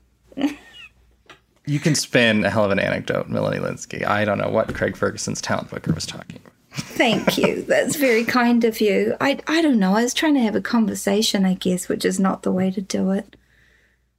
you 1.66 1.78
can 1.78 1.94
spin 1.94 2.44
a 2.44 2.50
hell 2.50 2.64
of 2.64 2.71
an 2.71 2.78
anecdote, 2.78 3.28
Melanie 3.28 3.59
Lynskey. 3.59 4.04
I 4.06 4.25
don't 4.25 4.38
know 4.38 4.50
what 4.50 4.75
Craig 4.75 4.97
Ferguson's 4.97 5.40
talent 5.40 5.71
booker 5.71 5.92
was 5.92 6.06
talking 6.06 6.40
about. 6.40 6.52
Thank 6.73 7.37
you. 7.38 7.62
That's 7.68 7.97
very 7.97 8.25
kind 8.25 8.64
of 8.64 8.80
you. 8.80 9.16
I, 9.21 9.38
I 9.47 9.62
don't 9.62 9.78
know. 9.78 9.94
I 9.94 10.02
was 10.02 10.14
trying 10.14 10.35
to 10.35 10.40
have 10.40 10.56
a 10.56 10.61
conversation, 10.61 11.44
I 11.44 11.54
guess, 11.54 11.88
which 11.88 12.04
is 12.04 12.18
not 12.18 12.42
the 12.42 12.52
way 12.52 12.71
to 12.71 12.80
do 12.80 13.11
it. 13.11 13.37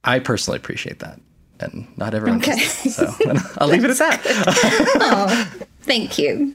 I 0.04 0.18
personally 0.18 0.58
appreciate 0.58 1.00
that 1.00 1.20
and 1.60 1.86
not 1.96 2.14
everyone 2.14 2.38
okay. 2.38 2.56
does. 2.56 2.96
So 2.96 3.14
I'll 3.58 3.68
leave 3.68 3.84
it 3.84 3.90
at 3.90 3.98
that. 3.98 4.20
oh, 5.00 5.66
thank 5.82 6.18
you. 6.18 6.54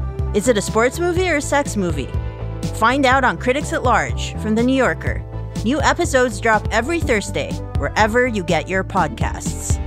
Is 0.33 0.47
it 0.47 0.57
a 0.57 0.61
sports 0.61 0.97
movie 0.97 1.29
or 1.29 1.35
a 1.35 1.41
sex 1.41 1.75
movie? 1.75 2.09
Find 2.75 3.05
out 3.05 3.25
on 3.25 3.37
Critics 3.37 3.73
at 3.73 3.83
Large 3.83 4.33
from 4.37 4.55
The 4.55 4.63
New 4.63 4.75
Yorker. 4.75 5.21
New 5.65 5.81
episodes 5.81 6.39
drop 6.39 6.65
every 6.71 7.01
Thursday, 7.01 7.51
wherever 7.79 8.25
you 8.27 8.41
get 8.41 8.69
your 8.69 8.81
podcasts. 8.81 9.77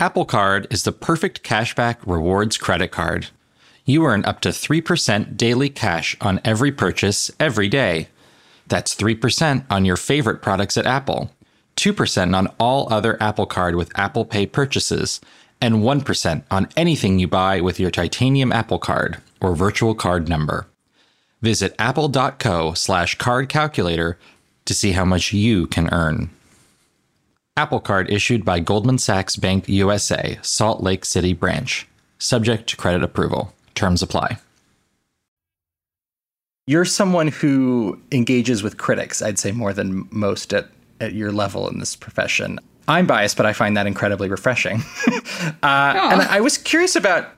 Apple 0.00 0.24
Card 0.24 0.66
is 0.72 0.82
the 0.82 0.90
perfect 0.90 1.44
cashback 1.44 1.98
rewards 2.04 2.56
credit 2.56 2.88
card. 2.88 3.28
You 3.84 4.04
earn 4.06 4.24
up 4.24 4.40
to 4.40 4.48
3% 4.48 5.36
daily 5.36 5.70
cash 5.70 6.16
on 6.20 6.40
every 6.44 6.72
purchase 6.72 7.30
every 7.38 7.68
day. 7.68 8.08
That's 8.66 8.92
3% 8.92 9.64
on 9.70 9.84
your 9.84 9.96
favorite 9.96 10.42
products 10.42 10.76
at 10.76 10.84
Apple, 10.84 11.30
2% 11.76 12.36
on 12.36 12.48
all 12.58 12.92
other 12.92 13.22
Apple 13.22 13.46
Card 13.46 13.76
with 13.76 13.96
Apple 13.96 14.24
Pay 14.24 14.46
purchases, 14.46 15.20
and 15.60 15.76
1% 15.76 16.42
on 16.50 16.68
anything 16.76 17.18
you 17.18 17.28
buy 17.28 17.60
with 17.60 17.80
your 17.80 17.90
titanium 17.90 18.52
Apple 18.52 18.78
Card 18.78 19.18
or 19.40 19.54
virtual 19.54 19.94
card 19.94 20.28
number. 20.28 20.66
Visit 21.42 21.74
apple.co 21.78 22.74
slash 22.74 23.16
card 23.16 23.48
calculator 23.48 24.18
to 24.64 24.74
see 24.74 24.92
how 24.92 25.04
much 25.04 25.32
you 25.32 25.66
can 25.66 25.88
earn. 25.92 26.30
Apple 27.56 27.80
Card 27.80 28.10
issued 28.10 28.44
by 28.44 28.60
Goldman 28.60 28.98
Sachs 28.98 29.34
Bank 29.34 29.68
USA, 29.68 30.38
Salt 30.42 30.80
Lake 30.80 31.04
City 31.04 31.32
branch. 31.32 31.88
Subject 32.18 32.68
to 32.68 32.76
credit 32.76 33.02
approval. 33.02 33.52
Terms 33.74 34.02
apply. 34.02 34.38
You're 36.66 36.84
someone 36.84 37.28
who 37.28 37.98
engages 38.12 38.62
with 38.62 38.76
critics, 38.76 39.22
I'd 39.22 39.38
say 39.38 39.52
more 39.52 39.72
than 39.72 40.06
most 40.10 40.52
at, 40.52 40.68
at 41.00 41.14
your 41.14 41.32
level 41.32 41.68
in 41.68 41.78
this 41.78 41.96
profession. 41.96 42.60
I'm 42.88 43.06
biased, 43.06 43.36
but 43.36 43.46
I 43.46 43.52
find 43.52 43.76
that 43.76 43.86
incredibly 43.86 44.28
refreshing. 44.28 44.82
uh, 45.62 45.62
and 45.62 46.22
I 46.22 46.40
was 46.40 46.56
curious 46.56 46.96
about 46.96 47.28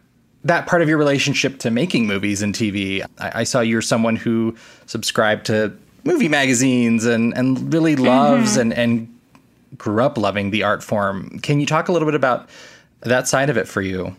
that 0.45 0.67
part 0.67 0.81
of 0.81 0.89
your 0.89 0.97
relationship 0.97 1.59
to 1.59 1.71
making 1.71 2.07
movies 2.07 2.41
and 2.41 2.55
TV. 2.55 3.05
I, 3.19 3.41
I 3.41 3.45
saw 3.45 3.61
you're 3.61 3.83
someone 3.83 4.17
who 4.17 4.57
subscribed 4.87 5.47
to 5.47 5.77
movie 6.05 6.29
magazines 6.29 7.05
and, 7.05 7.37
and 7.37 7.73
really 7.73 7.97
loves 7.97 8.53
mm-hmm. 8.53 8.61
and, 8.61 8.73
and 8.75 9.19
grew 9.77 10.03
up 10.03 10.17
loving 10.17 10.51
the 10.51 10.63
art 10.63 10.83
form. 10.83 11.41
Can 11.41 11.61
you 11.61 11.67
talk 11.67 11.89
a 11.89 11.93
little 11.93 12.07
bit 12.07 12.15
about 12.15 12.49
that 13.01 13.29
side 13.29 13.51
of 13.51 13.57
it 13.57 13.69
for 13.69 13.83
you? 13.83 14.17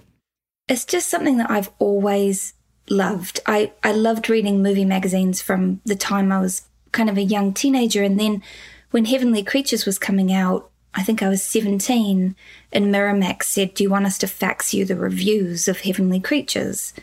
It's 0.67 0.85
just 0.85 1.09
something 1.09 1.37
that 1.37 1.49
I've 1.49 1.69
always 1.79 2.53
loved. 2.89 3.39
I, 3.45 3.71
I 3.83 3.93
loved 3.93 4.29
reading 4.29 4.61
movie 4.61 4.85
magazines 4.85 5.41
from 5.41 5.81
the 5.85 5.95
time 5.95 6.31
I 6.31 6.39
was 6.39 6.63
kind 6.91 7.09
of 7.09 7.17
a 7.17 7.23
young 7.23 7.53
teenager. 7.53 8.03
And 8.03 8.19
then 8.19 8.43
when 8.91 9.05
Heavenly 9.05 9.43
Creatures 9.43 9.85
was 9.85 9.97
coming 9.97 10.31
out, 10.31 10.70
I 10.93 11.03
think 11.03 11.23
I 11.23 11.29
was 11.29 11.41
17, 11.41 12.35
and 12.73 12.85
Miramax 12.85 13.43
said, 13.43 13.73
Do 13.73 13.83
you 13.83 13.89
want 13.89 14.05
us 14.05 14.17
to 14.19 14.27
fax 14.27 14.73
you 14.73 14.83
the 14.85 14.95
reviews 14.95 15.67
of 15.67 15.81
Heavenly 15.81 16.19
Creatures? 16.19 16.93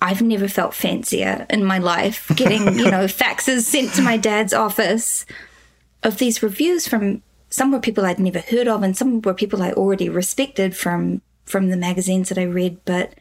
I've 0.00 0.22
never 0.22 0.46
felt 0.46 0.74
fancier 0.74 1.46
in 1.50 1.64
my 1.64 1.78
life 1.78 2.30
getting, 2.36 2.62
you 2.78 2.90
know, 2.90 3.06
faxes 3.06 3.62
sent 3.62 3.94
to 3.94 4.02
my 4.02 4.16
dad's 4.16 4.52
office 4.52 5.26
of 6.02 6.18
these 6.18 6.42
reviews 6.42 6.86
from 6.86 7.22
some 7.48 7.72
were 7.72 7.80
people 7.80 8.04
I'd 8.04 8.18
never 8.18 8.40
heard 8.40 8.68
of 8.68 8.82
and 8.82 8.96
some 8.96 9.20
were 9.22 9.34
people 9.34 9.62
I 9.62 9.72
already 9.72 10.08
respected 10.08 10.76
from 10.76 11.22
from 11.44 11.70
the 11.70 11.76
magazines 11.76 12.28
that 12.28 12.38
I 12.38 12.42
read, 12.42 12.78
but 12.84 13.14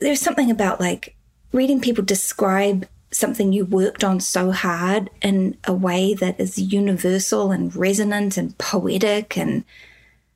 there's 0.00 0.20
something 0.20 0.50
about 0.50 0.80
like 0.80 1.14
reading 1.52 1.80
people 1.80 2.02
describe 2.02 2.88
something 3.16 3.52
you 3.52 3.64
worked 3.64 4.04
on 4.04 4.20
so 4.20 4.50
hard 4.50 5.08
in 5.22 5.56
a 5.64 5.72
way 5.72 6.12
that 6.14 6.38
is 6.38 6.58
universal 6.58 7.50
and 7.50 7.74
resonant 7.74 8.36
and 8.36 8.56
poetic 8.58 9.38
and 9.38 9.64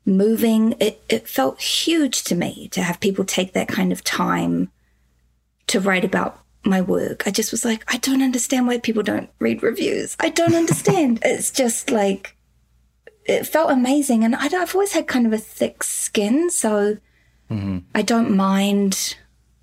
moving. 0.06 0.74
It, 0.80 1.02
it 1.08 1.28
felt 1.28 1.60
huge 1.60 2.24
to 2.24 2.34
me 2.34 2.68
to 2.68 2.82
have 2.82 2.98
people 2.98 3.24
take 3.24 3.52
that 3.52 3.68
kind 3.68 3.92
of 3.92 4.02
time 4.02 4.70
to 5.66 5.78
write 5.78 6.04
about 6.04 6.42
my 6.64 6.80
work. 6.80 7.26
I 7.26 7.30
just 7.30 7.52
was 7.52 7.64
like, 7.64 7.84
I 7.92 7.98
don't 7.98 8.22
understand 8.22 8.66
why 8.66 8.78
people 8.78 9.02
don't 9.02 9.30
read 9.38 9.62
reviews. 9.62 10.16
I 10.18 10.30
don't 10.30 10.54
understand. 10.54 11.20
it's 11.24 11.50
just 11.50 11.90
like, 11.90 12.34
it 13.26 13.46
felt 13.46 13.70
amazing. 13.70 14.24
And 14.24 14.34
I, 14.34 14.48
have 14.48 14.74
always 14.74 14.92
had 14.92 15.06
kind 15.06 15.26
of 15.26 15.32
a 15.34 15.38
thick 15.38 15.82
skin. 15.82 16.50
So 16.50 16.96
mm-hmm. 17.50 17.78
I 17.94 18.00
don't 18.02 18.34
mind 18.34 19.16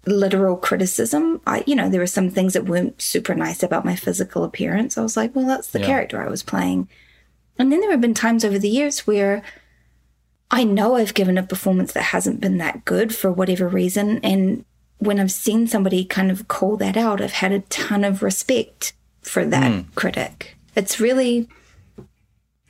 literal 0.08 0.58
criticism. 0.58 1.42
I, 1.46 1.64
you 1.68 1.76
know, 1.76 1.90
there 1.90 2.00
were 2.00 2.08
some 2.08 2.30
things 2.30 2.54
that 2.54 2.66
weren't 2.66 3.02
super 3.02 3.36
nice 3.36 3.62
about 3.62 3.86
my 3.86 3.96
physical 3.96 4.44
appearance. 4.44 4.98
I 4.98 5.02
was 5.02 5.18
like, 5.18 5.36
well, 5.36 5.46
that's 5.46 5.70
the 5.70 5.80
yeah. 5.80 5.86
character 5.86 6.22
I 6.22 6.30
was 6.30 6.44
playing. 6.44 6.88
And 7.60 7.72
then 7.72 7.82
there 7.82 7.92
have 7.92 8.02
been 8.02 8.14
times 8.14 8.46
over 8.46 8.60
the 8.60 8.70
years 8.70 9.06
where 9.06 9.44
I 10.50 10.64
know 10.64 10.96
I've 10.96 11.14
given 11.14 11.38
a 11.38 11.44
performance 11.44 11.92
that 11.94 12.04
hasn't 12.04 12.40
been 12.40 12.58
that 12.58 12.86
good 12.86 13.14
for 13.14 13.32
whatever 13.32 13.68
reason. 13.68 14.20
And 14.20 14.64
when 15.00 15.20
I've 15.20 15.32
seen 15.32 15.68
somebody 15.68 16.06
kind 16.06 16.32
of 16.32 16.48
call 16.48 16.78
that 16.78 16.98
out, 16.98 17.22
I've 17.22 17.34
had 17.34 17.52
a 17.52 17.60
ton 17.62 18.04
of 18.04 18.24
respect 18.24 18.94
for 19.22 19.46
that 19.46 19.72
mm. 19.72 19.86
critic. 19.96 20.56
It's 20.76 21.00
really, 21.00 21.50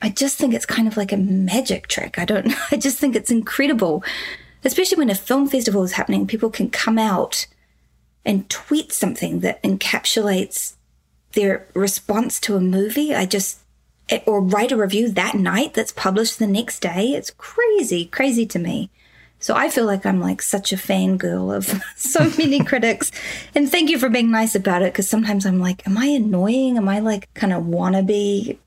I 0.02 0.08
just 0.10 0.38
think 0.38 0.54
it's 0.54 0.66
kind 0.66 0.88
of 0.88 0.96
like 0.96 1.12
a 1.12 1.16
magic 1.16 1.86
trick. 1.86 2.18
I 2.18 2.24
don't 2.24 2.52
I 2.72 2.76
just 2.76 2.98
think 2.98 3.14
it's 3.14 3.30
incredible 3.30 4.02
especially 4.64 4.98
when 4.98 5.10
a 5.10 5.14
film 5.14 5.48
festival 5.48 5.82
is 5.82 5.92
happening, 5.92 6.26
people 6.26 6.50
can 6.50 6.70
come 6.70 6.98
out 6.98 7.46
and 8.24 8.48
tweet 8.50 8.92
something 8.92 9.40
that 9.40 9.62
encapsulates 9.62 10.74
their 11.32 11.66
response 11.74 12.40
to 12.40 12.56
a 12.56 12.60
movie. 12.60 13.14
I 13.14 13.26
just, 13.26 13.60
or 14.26 14.40
write 14.40 14.72
a 14.72 14.76
review 14.76 15.10
that 15.10 15.34
night 15.34 15.74
that's 15.74 15.92
published 15.92 16.38
the 16.38 16.46
next 16.46 16.80
day. 16.80 17.12
It's 17.12 17.30
crazy, 17.30 18.06
crazy 18.06 18.46
to 18.46 18.58
me. 18.58 18.90
So 19.40 19.54
I 19.54 19.70
feel 19.70 19.84
like 19.84 20.04
I'm 20.04 20.20
like 20.20 20.42
such 20.42 20.72
a 20.72 20.76
fangirl 20.76 21.54
of 21.54 21.82
so 21.96 22.30
many 22.36 22.64
critics. 22.64 23.10
And 23.54 23.70
thank 23.70 23.88
you 23.90 23.98
for 23.98 24.08
being 24.08 24.30
nice 24.30 24.54
about 24.54 24.82
it 24.82 24.92
because 24.92 25.08
sometimes 25.08 25.46
I'm 25.46 25.60
like, 25.60 25.86
am 25.86 25.96
I 25.96 26.06
annoying? 26.06 26.76
Am 26.76 26.88
I 26.88 26.98
like 26.98 27.32
kind 27.34 27.52
of 27.52 27.64
wannabe 27.64 28.58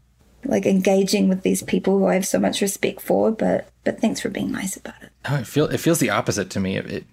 like 0.44 0.66
engaging 0.66 1.28
with 1.30 1.44
these 1.44 1.62
people 1.62 2.00
who 2.00 2.08
I 2.08 2.16
have 2.16 2.26
so 2.26 2.40
much 2.40 2.62
respect 2.62 3.02
for? 3.02 3.32
But 3.32 3.68
but 3.84 4.00
thanks 4.00 4.20
for 4.20 4.30
being 4.30 4.52
nice 4.52 4.76
about 4.76 5.02
it. 5.02 5.10
Oh, 5.30 5.36
it 5.36 5.48
feel 5.48 5.66
it 5.68 5.80
feels 5.80 6.00
the 6.00 6.10
opposite 6.10 6.50
to 6.52 6.60
me. 6.60 6.78
It 6.78 6.86
it, 6.92 7.06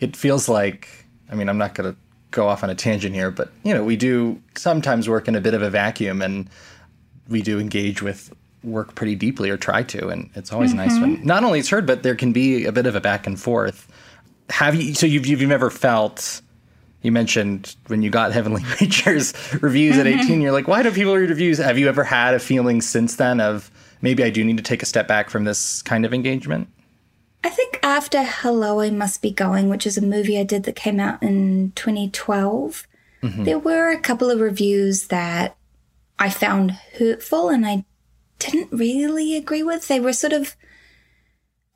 it 0.00 0.16
feels 0.16 0.48
like 0.48 0.88
I 1.30 1.34
mean 1.34 1.48
I'm 1.48 1.58
not 1.58 1.74
going 1.74 1.92
to 1.92 1.98
go 2.30 2.48
off 2.48 2.62
on 2.62 2.70
a 2.70 2.74
tangent 2.74 3.14
here, 3.14 3.30
but 3.30 3.50
you 3.62 3.74
know 3.74 3.84
we 3.84 3.96
do 3.96 4.40
sometimes 4.54 5.08
work 5.08 5.28
in 5.28 5.34
a 5.34 5.40
bit 5.40 5.54
of 5.54 5.62
a 5.62 5.70
vacuum, 5.70 6.22
and 6.22 6.48
we 7.28 7.42
do 7.42 7.58
engage 7.58 8.02
with 8.02 8.32
work 8.62 8.94
pretty 8.94 9.14
deeply 9.14 9.50
or 9.50 9.56
try 9.56 9.82
to, 9.82 10.08
and 10.08 10.30
it's 10.34 10.52
always 10.52 10.70
mm-hmm. 10.70 10.78
nice 10.78 11.00
when 11.00 11.24
not 11.24 11.44
only 11.44 11.58
it's 11.58 11.68
heard, 11.68 11.86
but 11.86 12.02
there 12.02 12.16
can 12.16 12.32
be 12.32 12.64
a 12.64 12.72
bit 12.72 12.86
of 12.86 12.94
a 12.94 13.00
back 13.00 13.26
and 13.26 13.40
forth. 13.40 13.90
Have 14.50 14.74
you? 14.74 14.94
So 14.94 15.06
you've 15.06 15.26
you've 15.26 15.40
never 15.42 15.70
felt 15.70 16.40
you 17.06 17.12
mentioned 17.12 17.76
when 17.86 18.02
you 18.02 18.10
got 18.10 18.32
Heavenly 18.32 18.62
Creatures 18.76 19.32
reviews 19.62 19.96
mm-hmm. 19.96 20.08
at 20.08 20.24
18, 20.24 20.40
you're 20.40 20.52
like, 20.52 20.68
why 20.68 20.82
do 20.82 20.90
people 20.90 21.14
read 21.14 21.30
reviews? 21.30 21.58
Have 21.58 21.78
you 21.78 21.88
ever 21.88 22.04
had 22.04 22.34
a 22.34 22.38
feeling 22.38 22.80
since 22.80 23.16
then 23.16 23.40
of 23.40 23.70
maybe 24.00 24.24
I 24.24 24.30
do 24.30 24.44
need 24.44 24.56
to 24.56 24.62
take 24.62 24.82
a 24.82 24.86
step 24.86 25.08
back 25.08 25.30
from 25.30 25.44
this 25.44 25.82
kind 25.82 26.04
of 26.04 26.12
engagement? 26.14 26.68
I 27.44 27.50
think 27.50 27.78
after 27.82 28.22
Hello, 28.22 28.80
I 28.80 28.90
Must 28.90 29.22
Be 29.22 29.30
Going, 29.30 29.68
which 29.68 29.86
is 29.86 29.96
a 29.96 30.02
movie 30.02 30.38
I 30.38 30.42
did 30.42 30.64
that 30.64 30.74
came 30.74 30.98
out 30.98 31.22
in 31.22 31.72
2012, 31.76 32.86
mm-hmm. 33.22 33.44
there 33.44 33.58
were 33.58 33.90
a 33.90 34.00
couple 34.00 34.30
of 34.30 34.40
reviews 34.40 35.08
that 35.08 35.56
I 36.18 36.30
found 36.30 36.72
hurtful 36.98 37.48
and 37.48 37.66
I 37.66 37.84
didn't 38.38 38.72
really 38.72 39.36
agree 39.36 39.62
with. 39.62 39.88
They 39.88 40.00
were 40.00 40.12
sort 40.12 40.32
of. 40.32 40.56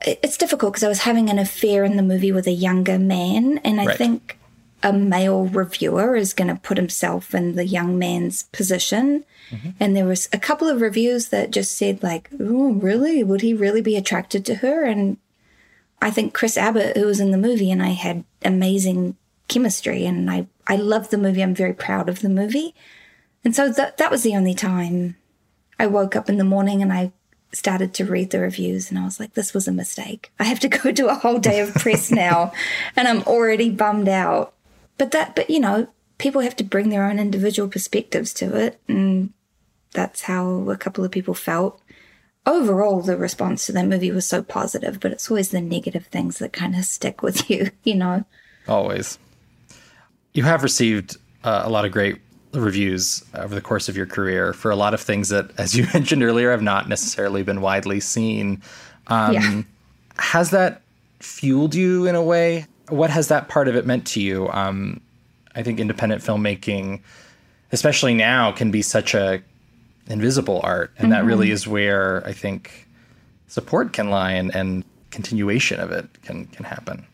It's 0.03 0.39
difficult 0.39 0.73
because 0.73 0.85
I 0.85 0.89
was 0.89 1.01
having 1.01 1.29
an 1.29 1.39
affair 1.39 1.85
in 1.85 1.97
the 1.97 2.03
movie 2.03 2.33
with 2.33 2.47
a 2.47 2.53
younger 2.53 2.99
man, 2.99 3.59
and 3.59 3.81
I 3.81 3.85
right. 3.85 3.99
think 3.99 4.39
a 4.83 4.93
male 4.93 5.45
reviewer 5.47 6.17
is 6.17 6.33
going 6.33 6.49
to 6.49 6.61
put 6.61 6.79
himself 6.79 7.35
in 7.35 7.55
the 7.55 7.67
young 7.67 7.99
man's 7.99 8.45
position. 8.45 9.25
Mm-hmm. 9.51 9.71
And 9.79 9.97
there 9.97 10.07
was 10.07 10.29
a 10.33 10.39
couple 10.39 10.69
of 10.69 10.81
reviews 10.81 11.29
that 11.29 11.51
just 11.51 11.77
said 11.77 12.03
like, 12.03 12.31
"Oh, 12.39 12.73
really? 12.73 13.23
Would 13.25 13.41
he 13.41 13.53
really 13.53 13.83
be 13.83 13.97
attracted 13.97 14.45
to 14.47 14.57
her?" 14.57 14.85
And 14.85 15.19
I 16.01 16.11
think 16.11 16.33
Chris 16.33 16.57
Abbott, 16.57 16.97
who 16.97 17.07
was 17.07 17.21
in 17.21 17.31
the 17.31 17.39
movie, 17.39 17.71
and 17.71 17.83
I 17.83 17.91
had 17.91 18.25
amazing 18.45 19.17
chemistry, 19.49 20.07
and 20.07 20.31
I 20.31 20.47
I 20.67 20.77
love 20.77 21.11
the 21.11 21.19
movie. 21.19 21.43
I'm 21.43 21.55
very 21.55 21.75
proud 21.75 22.09
of 22.09 22.21
the 22.21 22.29
movie, 22.29 22.75
and 23.45 23.55
so 23.55 23.69
that 23.71 23.99
that 23.99 24.11
was 24.11 24.23
the 24.23 24.37
only 24.37 24.55
time 24.55 25.17
I 25.79 25.87
woke 25.87 26.15
up 26.15 26.29
in 26.29 26.37
the 26.37 26.45
morning 26.45 26.83
and 26.83 26.93
I 26.93 27.13
started 27.53 27.95
to 27.95 28.05
read 28.05 28.31
the 28.31 28.41
reviews, 28.41 28.91
and 28.91 28.99
I 28.99 29.05
was 29.05 29.19
like, 29.19 29.35
this 29.35 29.53
was 29.53 29.67
a 29.67 29.73
mistake. 29.73 30.31
I 30.39 30.45
have 30.45 30.61
to 30.61 30.69
go 30.69 30.93
do 30.93 31.09
a 31.09 31.15
whole 31.15 31.39
day 31.39 31.61
of 31.61 31.75
press 31.75 32.11
now, 32.13 32.53
and 32.97 33.09
I'm 33.09 33.23
already 33.23 33.71
bummed 33.71 34.09
out. 34.09 34.55
But 35.01 35.13
that, 35.13 35.35
but 35.35 35.49
you 35.49 35.61
know, 35.61 35.89
people 36.19 36.43
have 36.43 36.57
to 36.57 36.63
bring 36.63 36.91
their 36.91 37.07
own 37.07 37.19
individual 37.19 37.71
perspectives 37.71 38.35
to 38.35 38.55
it, 38.55 38.79
and 38.87 39.33
that's 39.95 40.21
how 40.21 40.69
a 40.69 40.77
couple 40.77 41.07
of 41.07 41.11
people 41.11 41.33
felt. 41.33 41.81
Overall 42.45 43.01
the 43.01 43.17
response 43.17 43.65
to 43.65 43.73
that 43.73 43.87
movie 43.87 44.11
was 44.11 44.27
so 44.27 44.43
positive 44.43 45.01
but 45.01 45.13
it's 45.13 45.31
always 45.31 45.51
the 45.51 45.61
negative 45.61 46.07
things 46.07 46.39
that 46.39 46.53
kind 46.53 46.75
of 46.75 46.85
stick 46.85 47.23
with 47.23 47.49
you 47.51 47.71
you 47.83 47.95
know? 47.95 48.25
Always. 48.69 49.19
You 50.35 50.43
have 50.43 50.63
received 50.63 51.17
uh, 51.45 51.63
a 51.65 51.71
lot 51.71 51.87
of 51.87 51.93
great 51.93 52.19
reviews 52.53 53.25
over 53.35 53.55
the 53.55 53.61
course 53.63 53.89
of 53.89 53.97
your 53.97 54.07
career 54.07 54.53
for 54.53 54.71
a 54.71 54.77
lot 54.77 54.93
of 54.93 55.01
things 55.01 55.31
that 55.31 55.51
as 55.59 55.75
you 55.75 55.87
mentioned 55.95 56.23
earlier 56.23 56.51
have 56.51 56.63
not 56.63 56.91
necessarily 56.91 57.43
been 57.43 57.63
widely 57.63 58.01
seen. 58.01 58.63
Um, 59.07 59.33
yeah. 59.33 59.63
has 60.19 60.51
that 60.51 60.83
fueled 61.21 61.75
you 61.75 62.07
in 62.07 62.15
a 62.15 62.23
way 62.23 62.67
what 62.91 63.11
has 63.11 63.29
that 63.29 63.49
part 63.49 63.69
of 63.69 63.77
it 63.77 63.87
meant 63.87 64.07
to 64.07 64.21
you 64.21 64.49
um, 64.51 65.01
i 65.55 65.63
think 65.63 65.79
independent 65.81 66.23
filmmaking 66.23 67.01
especially 67.73 68.15
now 68.15 68.53
can 68.53 68.71
be 68.71 68.83
such 68.83 69.15
a 69.15 69.43
invisible 70.11 70.61
art. 70.63 70.93
And 70.97 71.05
mm-hmm. 71.05 71.13
that 71.13 71.25
really 71.25 71.47
mm-hmm. 71.47 71.55
is 71.55 71.67
where 71.67 72.27
I 72.27 72.33
think 72.33 72.89
support 73.47 73.93
can 73.93 74.11
lie 74.11 74.33
and, 74.33 74.55
and 74.55 74.85
continuation 75.11 75.81
of 75.81 75.91
it 75.91 76.07
can, 76.23 76.47
can 76.47 76.65
happen. 76.65 77.07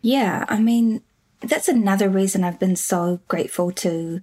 Yeah. 0.00 0.44
I 0.48 0.60
mean, 0.60 1.02
that's 1.40 1.68
another 1.68 2.08
reason 2.08 2.44
I've 2.44 2.60
been 2.60 2.76
so 2.76 3.20
grateful 3.28 3.72
to 3.72 4.20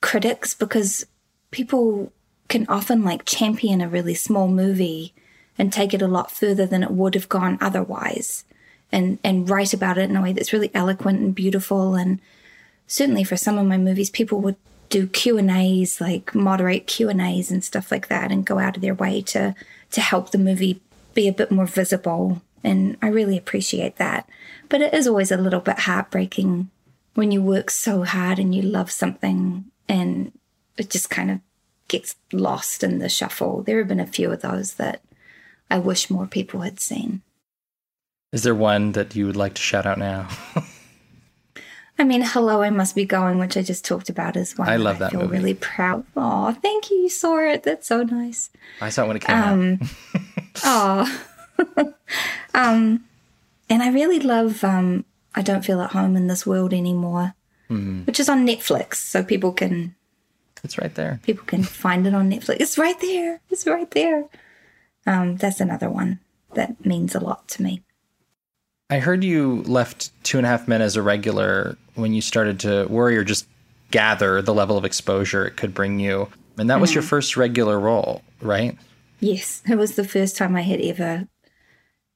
critics 0.00 0.54
because 0.54 1.06
people 1.50 2.12
can 2.48 2.66
often 2.68 3.04
like 3.04 3.24
champion 3.24 3.80
a 3.80 3.88
really 3.88 4.14
small 4.14 4.48
movie 4.48 5.14
and 5.58 5.72
take 5.72 5.92
it 5.92 6.02
a 6.02 6.08
lot 6.08 6.30
further 6.30 6.66
than 6.66 6.82
it 6.82 6.90
would 6.90 7.14
have 7.14 7.28
gone 7.28 7.58
otherwise 7.60 8.44
and 8.90 9.18
and 9.22 9.48
write 9.48 9.74
about 9.74 9.98
it 9.98 10.08
in 10.08 10.16
a 10.16 10.22
way 10.22 10.32
that's 10.32 10.52
really 10.52 10.70
eloquent 10.74 11.20
and 11.20 11.34
beautiful 11.34 11.94
and 11.94 12.20
certainly 12.86 13.22
for 13.22 13.36
some 13.36 13.58
of 13.58 13.66
my 13.66 13.76
movies 13.76 14.10
people 14.10 14.40
would 14.40 14.56
do 14.88 15.06
Q 15.06 15.38
and 15.38 15.50
A's, 15.50 16.00
like 16.00 16.34
moderate 16.34 16.86
Q 16.86 17.08
and 17.08 17.20
A's 17.20 17.50
and 17.50 17.62
stuff 17.62 17.90
like 17.90 18.08
that, 18.08 18.32
and 18.32 18.46
go 18.46 18.58
out 18.58 18.76
of 18.76 18.82
their 18.82 18.94
way 18.94 19.22
to 19.22 19.54
to 19.90 20.00
help 20.00 20.30
the 20.30 20.38
movie 20.38 20.80
be 21.14 21.28
a 21.28 21.32
bit 21.32 21.50
more 21.50 21.66
visible. 21.66 22.42
And 22.64 22.96
I 23.00 23.08
really 23.08 23.38
appreciate 23.38 23.96
that. 23.96 24.28
But 24.68 24.80
it 24.80 24.92
is 24.92 25.06
always 25.06 25.30
a 25.30 25.36
little 25.36 25.60
bit 25.60 25.80
heartbreaking 25.80 26.70
when 27.14 27.30
you 27.30 27.42
work 27.42 27.70
so 27.70 28.04
hard 28.04 28.38
and 28.38 28.54
you 28.54 28.62
love 28.62 28.90
something 28.90 29.64
and 29.88 30.32
it 30.76 30.90
just 30.90 31.10
kind 31.10 31.30
of 31.30 31.40
gets 31.88 32.16
lost 32.32 32.82
in 32.82 32.98
the 32.98 33.08
shuffle. 33.08 33.62
There 33.62 33.78
have 33.78 33.88
been 33.88 34.00
a 34.00 34.06
few 34.06 34.30
of 34.30 34.42
those 34.42 34.74
that 34.74 35.02
I 35.70 35.78
wish 35.78 36.10
more 36.10 36.26
people 36.26 36.60
had 36.60 36.80
seen. 36.80 37.22
Is 38.32 38.42
there 38.42 38.54
one 38.54 38.92
that 38.92 39.16
you 39.16 39.26
would 39.26 39.36
like 39.36 39.54
to 39.54 39.62
shout 39.62 39.86
out 39.86 39.98
now? 39.98 40.28
I 42.00 42.04
mean, 42.04 42.22
Hello, 42.22 42.62
I 42.62 42.70
Must 42.70 42.94
Be 42.94 43.04
Going, 43.04 43.38
which 43.38 43.56
I 43.56 43.62
just 43.62 43.84
talked 43.84 44.08
about 44.08 44.36
as 44.36 44.56
one. 44.56 44.68
I 44.68 44.76
love 44.76 44.98
that 45.00 45.06
I 45.06 45.10
feel 45.10 45.22
movie. 45.22 45.32
really 45.36 45.54
proud. 45.54 46.04
Oh, 46.16 46.52
thank 46.52 46.90
you. 46.90 46.96
You 46.98 47.08
saw 47.08 47.38
it. 47.38 47.64
That's 47.64 47.88
so 47.88 48.02
nice. 48.04 48.50
I 48.80 48.90
saw 48.90 49.04
it 49.04 49.08
when 49.08 49.16
it 49.16 49.22
came 49.22 49.36
um, 49.36 49.78
out. 49.82 50.22
oh. 50.64 51.24
um, 52.54 53.04
and 53.68 53.82
I 53.82 53.90
really 53.90 54.20
love, 54.20 54.62
um, 54.62 55.04
I 55.34 55.42
don't 55.42 55.64
feel 55.64 55.80
at 55.80 55.90
home 55.90 56.14
in 56.16 56.26
this 56.28 56.46
world 56.46 56.72
anymore, 56.72 57.34
Mm-hmm. 57.70 58.04
which 58.04 58.18
is 58.18 58.30
on 58.30 58.46
Netflix, 58.46 58.94
so 58.94 59.22
people 59.22 59.52
can 59.52 59.94
It's 60.64 60.78
right 60.78 60.94
there. 60.94 61.20
people 61.22 61.44
can 61.44 61.62
find 61.62 62.06
it 62.06 62.14
on 62.14 62.30
Netflix. 62.30 62.56
It's 62.60 62.78
right 62.78 62.98
there. 62.98 63.42
It's 63.50 63.66
right 63.66 63.90
there. 63.90 64.24
Um, 65.06 65.36
that's 65.36 65.60
another 65.60 65.90
one 65.90 66.20
that 66.54 66.82
means 66.86 67.14
a 67.14 67.20
lot 67.20 67.46
to 67.48 67.62
me. 67.62 67.82
I 68.90 68.98
heard 69.00 69.22
you 69.22 69.62
left 69.66 70.10
Two 70.24 70.38
and 70.38 70.46
a 70.46 70.50
Half 70.50 70.66
Men 70.66 70.80
as 70.80 70.96
a 70.96 71.02
regular 71.02 71.76
when 71.94 72.14
you 72.14 72.22
started 72.22 72.58
to 72.60 72.86
worry 72.88 73.16
or 73.18 73.24
just 73.24 73.46
gather 73.90 74.40
the 74.40 74.54
level 74.54 74.78
of 74.78 74.84
exposure 74.84 75.44
it 75.46 75.56
could 75.56 75.74
bring 75.74 75.98
you. 76.00 76.28
And 76.56 76.70
that 76.70 76.80
was 76.80 76.94
your 76.94 77.02
Mhm. 77.02 77.08
first 77.08 77.36
regular 77.36 77.78
role, 77.78 78.22
right? 78.40 78.76
Yes, 79.20 79.62
it 79.68 79.76
was 79.76 79.94
the 79.94 80.04
first 80.04 80.36
time 80.36 80.56
I 80.56 80.62
had 80.62 80.80
ever 80.80 81.28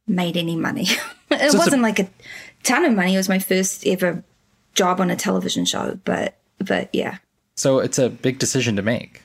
made 0.07 0.37
any 0.37 0.57
money. 0.57 0.87
it 1.31 1.55
a- 1.55 1.57
wasn't 1.59 1.83
like 1.83 1.99
a 1.99 2.09
ton 2.63 2.85
of 2.85 2.95
money. 2.95 3.15
It 3.15 3.19
was 3.19 3.29
my 3.29 3.39
first 3.39 3.87
ever 3.87 4.25
job 4.75 5.01
on 5.01 5.11
a 5.11 5.17
television 5.17 5.65
show, 5.67 5.99
but 6.05 6.39
but 6.59 6.89
yeah, 6.93 7.19
So 7.57 7.81
it's 7.81 7.99
a 7.99 8.09
big 8.09 8.39
decision 8.39 8.77
to 8.77 8.83
make. 8.83 9.21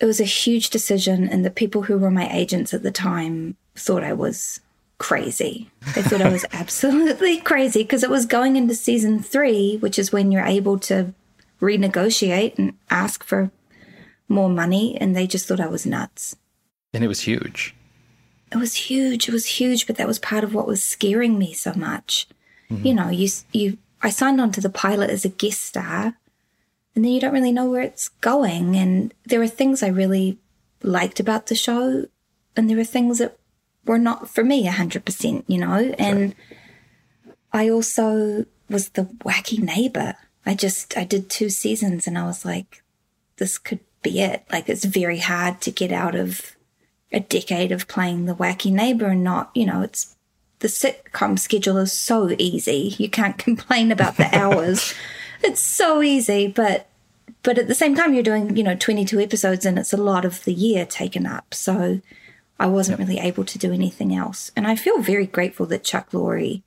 it 0.00 0.06
was 0.06 0.20
a 0.20 0.24
huge 0.24 0.68
decision, 0.70 1.28
and 1.28 1.44
the 1.44 1.50
people 1.50 1.82
who 1.82 1.96
were 1.98 2.10
my 2.10 2.28
agents 2.30 2.74
at 2.74 2.82
the 2.82 2.90
time 2.90 3.56
thought 3.76 4.02
I 4.02 4.12
was 4.12 4.60
crazy. 5.00 5.68
They 5.96 6.02
thought 6.02 6.22
I 6.22 6.30
was 6.30 6.44
absolutely 6.52 7.40
crazy 7.40 7.82
because 7.82 8.04
it 8.04 8.10
was 8.10 8.26
going 8.26 8.54
into 8.54 8.76
season 8.76 9.20
three, 9.20 9.78
which 9.78 9.98
is 9.98 10.12
when 10.12 10.30
you're 10.30 10.44
able 10.44 10.78
to 10.80 11.12
renegotiate 11.60 12.56
and 12.56 12.74
ask 12.90 13.24
for 13.24 13.50
more 14.28 14.48
money, 14.48 14.96
and 15.00 15.16
they 15.16 15.26
just 15.26 15.48
thought 15.48 15.58
I 15.58 15.66
was 15.66 15.84
nuts. 15.84 16.36
And 16.94 17.02
it 17.02 17.08
was 17.08 17.22
huge. 17.22 17.74
it 18.52 18.56
was 18.56 18.74
huge 18.74 19.28
it 19.28 19.32
was 19.32 19.46
huge 19.46 19.86
but 19.86 19.96
that 19.96 20.06
was 20.06 20.18
part 20.18 20.44
of 20.44 20.54
what 20.54 20.66
was 20.66 20.82
scaring 20.82 21.38
me 21.38 21.52
so 21.52 21.72
much 21.74 22.26
mm-hmm. 22.70 22.86
you 22.86 22.94
know 22.94 23.08
you 23.08 23.28
you 23.52 23.78
i 24.02 24.10
signed 24.10 24.40
on 24.40 24.50
to 24.52 24.60
the 24.60 24.70
pilot 24.70 25.10
as 25.10 25.24
a 25.24 25.28
guest 25.28 25.62
star 25.62 26.16
and 26.94 27.04
then 27.04 27.12
you 27.12 27.20
don't 27.20 27.32
really 27.32 27.52
know 27.52 27.70
where 27.70 27.82
it's 27.82 28.08
going 28.20 28.76
and 28.76 29.14
there 29.26 29.38
were 29.38 29.48
things 29.48 29.82
i 29.82 29.88
really 29.88 30.38
liked 30.82 31.20
about 31.20 31.46
the 31.46 31.54
show 31.54 32.06
and 32.56 32.68
there 32.68 32.76
were 32.76 32.84
things 32.84 33.18
that 33.18 33.36
were 33.84 33.98
not 33.98 34.28
for 34.28 34.44
me 34.44 34.66
100% 34.66 35.44
you 35.46 35.58
know 35.58 35.94
and 35.98 36.34
i 37.52 37.68
also 37.68 38.44
was 38.68 38.90
the 38.90 39.04
wacky 39.24 39.58
neighbor 39.58 40.14
i 40.46 40.54
just 40.54 40.96
i 40.96 41.04
did 41.04 41.28
two 41.28 41.48
seasons 41.48 42.06
and 42.06 42.18
i 42.18 42.24
was 42.24 42.44
like 42.44 42.82
this 43.36 43.58
could 43.58 43.80
be 44.02 44.20
it 44.20 44.44
like 44.52 44.68
it's 44.68 44.84
very 44.84 45.18
hard 45.18 45.60
to 45.60 45.70
get 45.70 45.92
out 45.92 46.14
of 46.14 46.56
a 47.12 47.20
decade 47.20 47.72
of 47.72 47.88
playing 47.88 48.26
the 48.26 48.34
wacky 48.34 48.72
neighbor 48.72 49.06
and 49.06 49.24
not, 49.24 49.50
you 49.54 49.66
know, 49.66 49.82
it's 49.82 50.16
the 50.60 50.68
sitcom 50.68 51.38
schedule 51.38 51.78
is 51.78 51.92
so 51.92 52.34
easy. 52.38 52.94
You 52.98 53.08
can't 53.08 53.38
complain 53.38 53.90
about 53.90 54.16
the 54.16 54.34
hours. 54.36 54.94
it's 55.42 55.60
so 55.60 56.02
easy, 56.02 56.48
but 56.48 56.86
but 57.42 57.58
at 57.58 57.68
the 57.68 57.74
same 57.74 57.94
time 57.94 58.12
you're 58.12 58.22
doing, 58.22 58.56
you 58.56 58.62
know, 58.62 58.76
22 58.76 59.18
episodes 59.18 59.64
and 59.64 59.78
it's 59.78 59.94
a 59.94 59.96
lot 59.96 60.26
of 60.26 60.44
the 60.44 60.52
year 60.52 60.84
taken 60.84 61.26
up. 61.26 61.54
So 61.54 62.00
I 62.60 62.66
wasn't 62.66 62.98
really 62.98 63.18
able 63.18 63.44
to 63.46 63.58
do 63.58 63.72
anything 63.72 64.14
else. 64.14 64.52
And 64.54 64.66
I 64.66 64.76
feel 64.76 65.00
very 65.00 65.26
grateful 65.26 65.64
that 65.66 65.82
Chuck 65.82 66.10
Lorre 66.10 66.62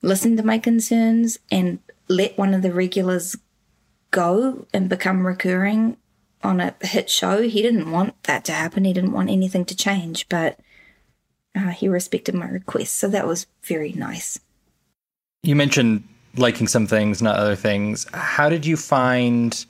listened 0.00 0.38
to 0.38 0.46
my 0.46 0.58
concerns 0.58 1.38
and 1.50 1.80
let 2.06 2.38
one 2.38 2.54
of 2.54 2.62
the 2.62 2.72
regulars 2.72 3.36
go 4.12 4.66
and 4.72 4.88
become 4.88 5.26
recurring 5.26 5.96
on 6.44 6.60
a 6.60 6.76
hit 6.82 7.10
show. 7.10 7.42
He 7.42 7.62
didn't 7.62 7.90
want 7.90 8.22
that 8.24 8.44
to 8.44 8.52
happen. 8.52 8.84
He 8.84 8.92
didn't 8.92 9.10
want 9.10 9.28
anything 9.28 9.64
to 9.64 9.76
change, 9.76 10.28
but 10.28 10.60
uh, 11.56 11.70
he 11.70 11.88
respected 11.88 12.36
my 12.36 12.48
request. 12.48 12.94
So 12.94 13.08
that 13.08 13.26
was 13.26 13.48
very 13.64 13.92
nice. 13.94 14.38
You 15.42 15.56
mentioned 15.56 16.06
liking 16.36 16.68
some 16.68 16.86
things, 16.86 17.20
not 17.20 17.36
other 17.36 17.56
things. 17.56 18.06
How 18.12 18.48
did 18.48 18.64
you 18.64 18.76
find 18.76 19.66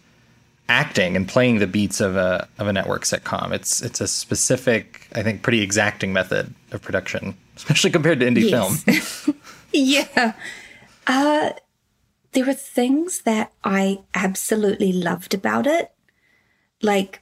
acting 0.68 1.16
and 1.16 1.28
playing 1.28 1.58
the 1.58 1.66
beats 1.66 2.00
of 2.00 2.16
a 2.16 2.48
of 2.58 2.66
a 2.66 2.72
network 2.72 3.02
sitcom? 3.04 3.52
It's 3.52 3.82
it's 3.82 4.00
a 4.00 4.08
specific, 4.08 5.08
I 5.14 5.22
think, 5.22 5.42
pretty 5.42 5.60
exacting 5.62 6.12
method 6.12 6.54
of 6.70 6.82
production, 6.82 7.36
especially 7.56 7.90
compared 7.90 8.20
to 8.20 8.26
indie 8.26 8.48
Yes. 8.48 8.82
film. 8.84 9.36
yeah. 9.72 10.32
Uh, 11.06 11.50
there 12.32 12.44
were 12.46 12.54
things 12.54 13.22
that 13.22 13.52
I 13.64 13.98
absolutely 14.14 14.92
loved 14.92 15.34
about 15.34 15.66
it. 15.66 15.92
Like 16.80 17.20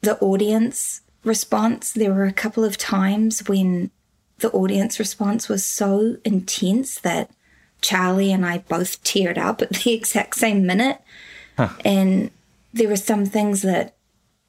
the 0.00 0.18
audience 0.18 1.00
response. 1.24 1.92
There 1.92 2.12
were 2.12 2.24
a 2.24 2.32
couple 2.32 2.64
of 2.64 2.76
times 2.76 3.46
when 3.48 3.90
the 4.38 4.50
audience 4.50 4.98
response 4.98 5.48
was 5.48 5.64
so 5.64 6.16
intense 6.24 6.98
that 7.00 7.30
Charlie 7.80 8.32
and 8.32 8.44
I 8.44 8.58
both 8.58 9.02
teared 9.04 9.38
up 9.38 9.62
at 9.62 9.70
the 9.70 9.92
exact 9.94 10.34
same 10.36 10.66
minute. 10.66 11.00
And 11.84 12.30
there 12.72 12.88
were 12.88 12.96
some 12.96 13.26
things 13.26 13.62
that 13.62 13.94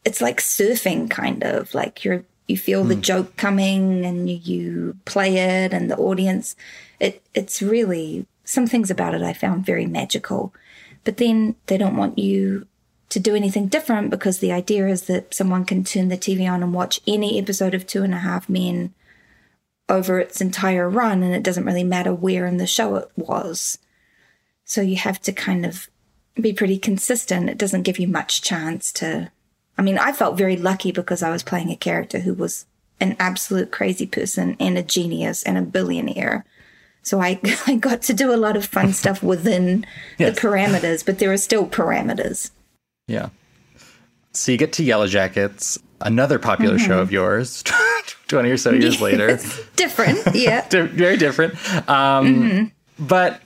it's 0.05 0.21
like 0.21 0.39
surfing 0.39 1.09
kind 1.09 1.43
of 1.43 1.73
like 1.73 2.03
you're 2.03 2.23
you 2.47 2.57
feel 2.57 2.83
the 2.83 2.95
hmm. 2.95 3.01
joke 3.01 3.37
coming 3.37 4.05
and 4.05 4.29
you, 4.29 4.35
you 4.35 4.97
play 5.05 5.37
it 5.37 5.73
and 5.73 5.89
the 5.89 5.97
audience 5.97 6.55
it 6.99 7.21
it's 7.33 7.61
really 7.61 8.25
some 8.43 8.67
things 8.67 8.91
about 8.91 9.13
it 9.13 9.21
I 9.21 9.33
found 9.33 9.65
very 9.65 9.85
magical. 9.85 10.53
But 11.03 11.17
then 11.17 11.55
they 11.67 11.77
don't 11.77 11.97
want 11.97 12.17
you 12.17 12.67
to 13.09 13.19
do 13.19 13.35
anything 13.35 13.67
different 13.67 14.09
because 14.09 14.39
the 14.39 14.51
idea 14.51 14.87
is 14.87 15.03
that 15.03 15.33
someone 15.33 15.65
can 15.65 15.83
turn 15.83 16.07
the 16.09 16.17
TV 16.17 16.49
on 16.49 16.63
and 16.63 16.73
watch 16.73 16.99
any 17.05 17.39
episode 17.39 17.73
of 17.73 17.85
Two 17.85 18.03
and 18.03 18.13
a 18.13 18.17
Half 18.17 18.49
Men 18.49 18.93
over 19.89 20.19
its 20.19 20.41
entire 20.41 20.89
run 20.89 21.21
and 21.23 21.33
it 21.33 21.43
doesn't 21.43 21.65
really 21.65 21.83
matter 21.83 22.13
where 22.13 22.45
in 22.45 22.57
the 22.57 22.67
show 22.67 22.95
it 22.95 23.11
was. 23.15 23.77
So 24.65 24.81
you 24.81 24.95
have 24.95 25.21
to 25.23 25.33
kind 25.33 25.65
of 25.65 25.89
be 26.39 26.53
pretty 26.53 26.77
consistent. 26.77 27.49
It 27.49 27.57
doesn't 27.57 27.83
give 27.83 27.99
you 27.99 28.07
much 28.07 28.41
chance 28.41 28.91
to. 28.93 29.31
I 29.77 29.81
mean, 29.81 29.97
I 29.97 30.11
felt 30.11 30.37
very 30.37 30.55
lucky 30.57 30.91
because 30.91 31.23
I 31.23 31.31
was 31.31 31.43
playing 31.43 31.69
a 31.71 31.75
character 31.75 32.19
who 32.19 32.33
was 32.33 32.65
an 32.99 33.15
absolute 33.19 33.71
crazy 33.71 34.05
person 34.05 34.55
and 34.59 34.77
a 34.77 34.83
genius 34.83 35.43
and 35.43 35.57
a 35.57 35.61
billionaire. 35.61 36.45
So 37.01 37.19
I, 37.21 37.39
I 37.67 37.75
got 37.75 38.01
to 38.03 38.13
do 38.13 38.33
a 38.33 38.37
lot 38.37 38.55
of 38.55 38.65
fun 38.65 38.93
stuff 38.93 39.21
within 39.23 39.85
Yes. 40.17 40.35
the 40.35 40.41
parameters, 40.41 41.05
but 41.05 41.19
there 41.19 41.31
are 41.31 41.37
still 41.37 41.65
parameters. 41.67 42.51
Yeah. 43.07 43.29
So 44.31 44.51
you 44.51 44.57
get 44.57 44.73
to 44.73 44.83
Yellowjackets, 44.83 45.79
another 46.01 46.39
popular 46.39 46.79
show 46.79 46.99
of 46.99 47.11
yours, 47.11 47.63
20 48.27 48.49
or 48.49 48.57
so 48.57 48.71
years 48.71 48.99
later. 49.01 49.37
Different, 49.75 50.19
yeah. 50.33 50.67
Very 50.71 51.17
different. 51.17 51.53
Um, 51.89 52.71
But 52.97 53.41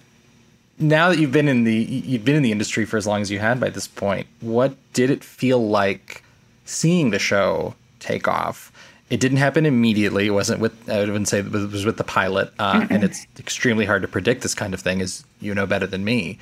now 0.79 1.09
that 1.09 1.19
you've 1.19 1.31
been 1.31 1.47
in 1.47 1.63
the 1.63 1.75
you've 1.75 2.25
been 2.25 2.35
in 2.35 2.43
the 2.43 2.51
industry 2.51 2.85
for 2.85 2.97
as 2.97 3.07
long 3.07 3.21
as 3.21 3.31
you 3.31 3.39
had 3.39 3.59
by 3.59 3.69
this 3.69 3.87
point, 3.87 4.27
what 4.41 4.75
did 4.93 5.09
it 5.09 5.23
feel 5.23 5.67
like 5.67 6.23
seeing 6.65 7.09
the 7.09 7.19
show 7.19 7.75
take 7.99 8.27
off? 8.27 8.71
It 9.09 9.19
didn't 9.19 9.37
happen 9.37 9.65
immediately. 9.65 10.27
It 10.27 10.31
wasn't 10.31 10.59
with 10.59 10.89
I 10.89 10.99
would 10.99 11.09
even 11.09 11.25
say 11.25 11.39
it 11.39 11.51
was 11.51 11.85
with 11.85 11.97
the 11.97 12.03
pilot, 12.03 12.53
uh, 12.59 12.85
and 12.89 13.03
it's 13.03 13.25
extremely 13.39 13.85
hard 13.85 14.01
to 14.01 14.07
predict 14.07 14.41
this 14.41 14.53
kind 14.53 14.73
of 14.73 14.81
thing, 14.81 15.01
as 15.01 15.25
you 15.39 15.55
know 15.55 15.65
better 15.65 15.87
than 15.87 16.03
me. 16.03 16.37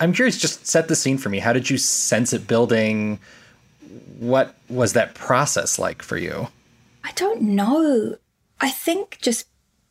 I'm 0.00 0.12
curious. 0.12 0.38
Just 0.38 0.66
set 0.66 0.88
the 0.88 0.96
scene 0.96 1.18
for 1.18 1.28
me. 1.28 1.38
How 1.38 1.52
did 1.52 1.68
you 1.68 1.78
sense 1.78 2.32
it 2.32 2.46
building? 2.46 3.18
What 4.18 4.54
was 4.68 4.94
that 4.94 5.14
process 5.14 5.78
like 5.78 6.02
for 6.02 6.16
you? 6.16 6.48
I 7.04 7.12
don't 7.12 7.42
know. 7.42 8.16
I 8.60 8.70
think 8.70 9.18
just 9.20 9.46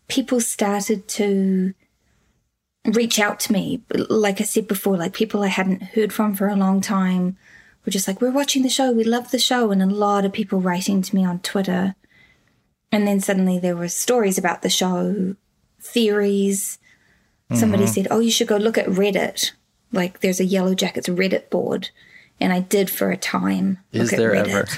people 0.08 0.42
started 0.42 1.08
to 1.08 1.74
reach 2.96 3.20
out 3.20 3.40
to 3.42 3.54
me. 3.54 3.82
Like 4.10 4.42
I 4.42 4.44
said 4.44 4.68
before, 4.68 4.98
like 4.98 5.14
people 5.14 5.44
I 5.44 5.48
hadn't 5.48 5.82
heard 5.84 6.12
from 6.14 6.36
for 6.36 6.48
a 6.48 6.56
long 6.56 6.82
time 6.82 7.38
were 7.86 7.92
just 7.92 8.08
like, 8.08 8.22
We're 8.22 8.32
watching 8.32 8.64
the 8.64 8.70
show, 8.70 8.92
we 8.92 9.04
love 9.04 9.32
the 9.32 9.40
show. 9.40 9.72
And 9.72 9.82
a 9.82 9.86
lot 9.86 10.26
of 10.26 10.34
people 10.34 10.60
writing 10.62 11.02
to 11.02 11.16
me 11.16 11.26
on 11.26 11.40
Twitter. 11.40 11.96
And 12.92 13.06
then 13.08 13.20
suddenly 13.20 13.60
there 13.60 13.76
were 13.76 13.88
stories 13.90 14.38
about 14.38 14.62
the 14.62 14.70
show, 14.70 15.36
theories. 15.80 16.80
Somebody 17.54 17.86
Mhm. 17.86 17.90
said, 17.90 18.08
Oh, 18.12 18.20
you 18.20 18.32
should 18.32 18.48
go 18.48 18.58
look 18.58 18.78
at 18.78 18.86
Reddit. 18.88 19.52
Like 19.92 20.20
there's 20.20 20.40
a 20.40 20.46
Yellowjackets 20.46 21.08
Reddit 21.16 21.50
board. 21.50 21.90
And 22.40 22.54
I 22.54 22.60
did 22.62 22.90
for 22.90 23.12
a 23.12 23.18
time. 23.18 23.80
Is 23.92 24.12
there 24.12 24.34
ever? 24.36 24.66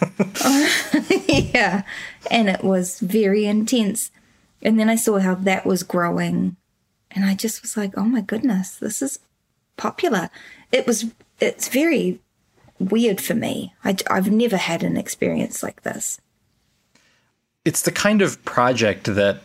yeah. 1.28 1.82
And 2.30 2.48
it 2.48 2.62
was 2.64 3.00
very 3.00 3.46
intense. 3.46 4.10
And 4.62 4.78
then 4.78 4.88
I 4.90 4.96
saw 4.96 5.18
how 5.18 5.34
that 5.36 5.64
was 5.64 5.82
growing. 5.82 6.56
And 7.10 7.24
I 7.24 7.34
just 7.34 7.62
was 7.62 7.76
like, 7.76 7.96
oh 7.96 8.04
my 8.04 8.20
goodness, 8.20 8.76
this 8.76 9.00
is 9.02 9.18
popular. 9.76 10.30
It 10.72 10.86
was, 10.86 11.06
it's 11.40 11.68
very 11.68 12.20
weird 12.78 13.20
for 13.20 13.34
me. 13.34 13.74
I, 13.84 13.96
I've 14.10 14.30
never 14.30 14.56
had 14.56 14.82
an 14.82 14.96
experience 14.96 15.62
like 15.62 15.82
this. 15.82 16.20
it's 17.64 17.82
the 17.82 17.92
kind 17.92 18.22
of 18.22 18.42
project 18.46 19.04
that 19.14 19.42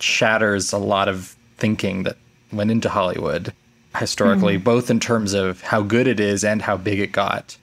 shatters 0.00 0.72
a 0.72 0.78
lot 0.78 1.06
of 1.08 1.36
thinking 1.58 2.02
that 2.02 2.16
went 2.52 2.70
into 2.72 2.88
Hollywood 2.88 3.52
historically, 3.96 4.58
Mhm. 4.58 4.64
both 4.64 4.90
in 4.90 4.98
terms 4.98 5.32
of 5.32 5.60
how 5.62 5.80
good 5.82 6.06
it 6.08 6.18
is 6.18 6.42
and 6.42 6.60
how 6.62 6.76
big 6.76 6.98
it 6.98 7.12
got. 7.12 7.56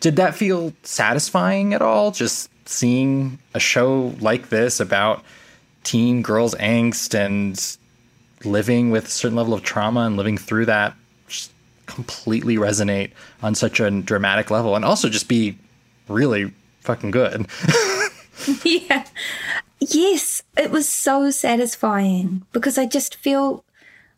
Did 0.00 0.16
that 0.16 0.34
feel 0.34 0.72
satisfying 0.82 1.72
at 1.72 1.80
all? 1.80 2.10
Just 2.10 2.50
seeing 2.66 3.38
a 3.54 3.60
show 3.60 4.14
like 4.20 4.50
this 4.50 4.78
about 4.78 5.24
teen 5.84 6.20
girls' 6.22 6.54
angst 6.56 7.14
and 7.14 7.56
living 8.44 8.90
with 8.90 9.06
a 9.06 9.10
certain 9.10 9.36
level 9.36 9.54
of 9.54 9.62
trauma 9.62 10.00
and 10.00 10.16
living 10.16 10.38
through 10.38 10.66
that 10.66 10.94
just 11.28 11.52
completely 11.86 12.56
resonate 12.56 13.10
on 13.42 13.54
such 13.54 13.80
a 13.80 13.90
dramatic 13.90 14.50
level 14.50 14.76
and 14.76 14.84
also 14.84 15.08
just 15.08 15.28
be 15.28 15.56
really 16.08 16.52
fucking 16.80 17.10
good. 17.10 17.46
yeah. 18.64 19.04
Yes, 19.80 20.42
it 20.56 20.70
was 20.70 20.88
so 20.88 21.30
satisfying 21.30 22.42
because 22.52 22.76
I 22.76 22.86
just 22.86 23.16
feel 23.16 23.64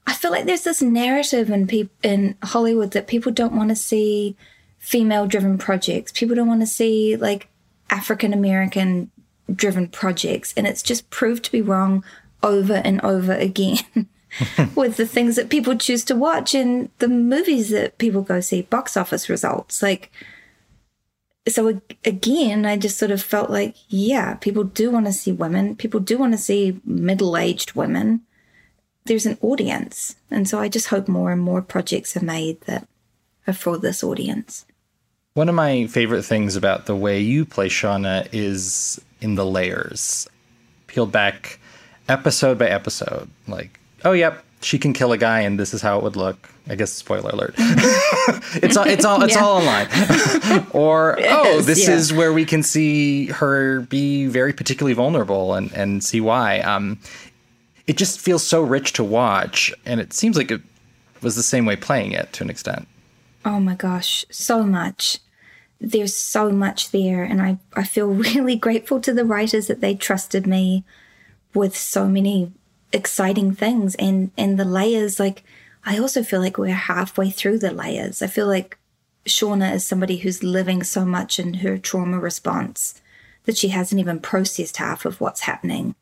I 0.07 0.15
feel 0.15 0.33
like 0.33 0.47
there's 0.47 0.65
this 0.65 0.83
narrative 0.83 1.49
in 1.51 1.69
peop- 1.69 2.05
in 2.05 2.37
Hollywood 2.43 2.91
that 2.91 3.07
people 3.07 3.31
don't 3.31 3.55
want 3.55 3.69
to 3.69 3.77
see 3.77 4.37
female 4.79 5.29
driven 5.29 5.59
projects. 5.59 6.11
People 6.11 6.35
don't 6.35 6.49
want 6.49 6.61
to 6.61 6.67
see 6.67 7.15
like 7.17 7.49
African 7.91 8.33
American 8.33 9.11
driven 9.53 9.87
projects 9.89 10.53
and 10.57 10.67
it's 10.67 10.83
just 10.83 11.11
proved 11.11 11.45
to 11.45 11.53
be 11.53 11.63
wrong 11.63 12.05
over 12.43 12.75
and 12.75 13.01
over 13.03 13.33
again 13.33 13.79
with 14.75 14.97
the 14.97 15.07
things 15.07 15.37
that 15.37 15.51
people 15.51 15.77
choose 15.77 16.05
to 16.05 16.15
watch 16.15 16.55
and 16.55 16.91
the 16.99 17.09
movies 17.09 17.71
that 17.71 17.99
people 17.99 18.23
go 18.23 18.41
see 18.41 18.63
box 18.63 18.97
office 18.97 19.29
results. 19.29 19.83
Like 19.83 20.11
so 21.49 21.81
again 22.05 22.65
i 22.65 22.77
just 22.77 22.97
sort 22.99 23.11
of 23.11 23.21
felt 23.21 23.51
like 23.51 23.75
yeah 23.89 24.35
people 24.35 24.63
do 24.63 24.91
want 24.91 25.07
to 25.07 25.13
see 25.13 25.33
women. 25.33 25.77
People 25.77 26.01
do 26.01 26.19
want 26.19 26.33
to 26.33 26.39
see 26.39 26.81
middle-aged 26.85 27.75
women. 27.75 28.23
There's 29.05 29.27
an 29.27 29.39
audience. 29.41 30.17
And 30.31 30.49
so 30.49 30.61
i 30.61 30.69
just 30.69 30.89
hope 30.89 31.09
more 31.09 31.33
and 31.33 31.43
more 31.43 31.63
projects 31.63 32.17
are 32.17 32.25
made 32.25 32.61
that 32.63 32.87
are 33.47 33.53
for 33.53 33.77
this 33.77 34.05
audience. 34.05 34.67
One 35.35 35.49
of 35.49 35.55
my 35.55 35.87
favorite 35.87 36.25
things 36.25 36.57
about 36.57 36.87
the 36.87 36.95
way 36.95 37.21
you 37.21 37.45
play 37.45 37.69
shauna 37.69 38.29
is 38.33 39.01
in 39.21 39.35
the 39.35 39.47
layers. 39.47 40.29
Peeled 40.87 41.11
back 41.11 41.59
episode 42.09 42.59
by 42.59 42.69
episode. 42.69 43.31
Like 43.49 43.81
oh 44.05 44.13
yep 44.13 44.45
she 44.65 44.79
can 44.79 44.93
kill 44.93 45.13
a 45.13 45.19
guy 45.19 45.41
and 45.41 45.59
this 45.59 45.75
is 45.75 45.83
how 45.83 45.99
it 45.99 46.03
would 46.03 46.17
look. 46.17 46.49
I 46.69 46.77
guess 46.77 46.93
spoiler 46.93 47.31
alert. 47.31 47.55
it's 47.59 48.77
all 48.77 48.87
it's 48.87 49.05
all 49.05 49.23
it's 49.23 49.35
yeah. 49.35 49.45
all 49.45 49.59
online. 49.59 49.89
or 50.73 51.19
oh, 51.21 51.61
this 51.61 51.89
yeah. 51.89 51.95
is 51.95 52.13
where 52.13 52.33
we 52.33 52.45
can 52.45 52.63
see 52.63 53.27
her 53.27 53.81
be 53.81 54.27
very 54.27 54.53
particularly 54.53 54.95
vulnerable 54.95 55.55
and 55.55 55.73
and 55.73 56.05
see 56.05 56.21
why. 56.21 56.61
Um 56.61 57.01
it 57.87 57.97
just 57.97 58.21
feels 58.21 58.45
so 58.45 58.63
rich 58.63 58.93
to 58.95 59.05
watch 59.05 59.73
and 59.85 60.01
it 60.01 60.13
seems 60.13 60.37
like 60.37 60.51
it 60.51 60.63
was 61.21 61.35
the 61.35 61.43
same 61.43 61.67
way 61.67 61.77
playing 61.77 62.13
it 62.13 62.33
to 62.35 62.45
an 62.45 62.51
extent. 62.51 62.87
Oh 63.45 63.59
my 63.59 63.75
gosh, 63.75 64.25
so 64.31 64.63
much. 64.63 65.19
There's 65.81 66.15
so 66.15 66.51
much 66.51 66.93
there 66.93 67.25
and 67.25 67.43
I 67.43 67.59
I 67.75 67.83
feel 67.85 68.07
really 68.35 68.57
grateful 68.57 69.01
to 69.01 69.13
the 69.13 69.25
writers 69.25 69.67
that 69.67 69.81
they 69.81 69.97
trusted 69.97 70.47
me 70.47 70.85
with 71.55 71.77
so 71.77 72.07
many 72.07 72.53
exciting 72.93 73.55
things 73.55 73.95
and 73.97 74.31
and 74.37 74.59
the 74.59 74.65
layers 74.65 75.19
like 75.19 75.43
I 75.85 75.99
also 75.99 76.23
feel 76.23 76.41
like 76.41 76.59
we're 76.59 76.75
halfway 76.75 77.31
through 77.31 77.59
the 77.59 77.73
layers. 77.73 78.23
I 78.23 78.29
feel 78.29 78.47
like 78.47 78.79
Shauna 79.27 79.75
is 79.75 79.85
somebody 79.85 80.19
who's 80.19 80.43
living 80.43 80.83
so 80.83 81.05
much 81.05 81.39
in 81.39 81.55
her 81.55 81.77
trauma 81.79 82.21
response 82.21 83.01
that 83.45 83.57
she 83.57 83.69
hasn't 83.69 84.01
even 84.01 84.21
processed 84.21 84.77
half 84.77 85.05
of 85.05 85.21
what's 85.21 85.41
happening. 85.41 85.97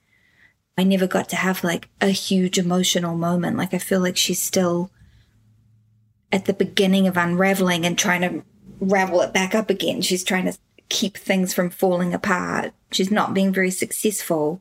I 0.76 0.84
never 0.84 1.06
got 1.06 1.28
to 1.30 1.36
have 1.36 1.64
like 1.64 1.88
a 2.00 2.08
huge 2.08 2.58
emotional 2.58 3.16
moment. 3.16 3.56
Like 3.56 3.72
I 3.72 3.78
feel 3.78 4.00
like 4.00 4.16
she's 4.16 4.40
still 4.40 4.90
at 6.32 6.44
the 6.44 6.52
beginning 6.52 7.06
of 7.06 7.16
unraveling 7.16 7.84
and 7.84 7.98
trying 7.98 8.20
to 8.20 8.44
ravel 8.80 9.20
it 9.22 9.32
back 9.32 9.54
up 9.54 9.70
again. 9.70 10.02
She's 10.02 10.24
trying 10.24 10.44
to 10.44 10.58
keep 10.88 11.16
things 11.16 11.54
from 11.54 11.70
falling 11.70 12.14
apart. 12.14 12.72
She's 12.92 13.10
not 13.10 13.34
being 13.34 13.52
very 13.52 13.70
successful 13.70 14.60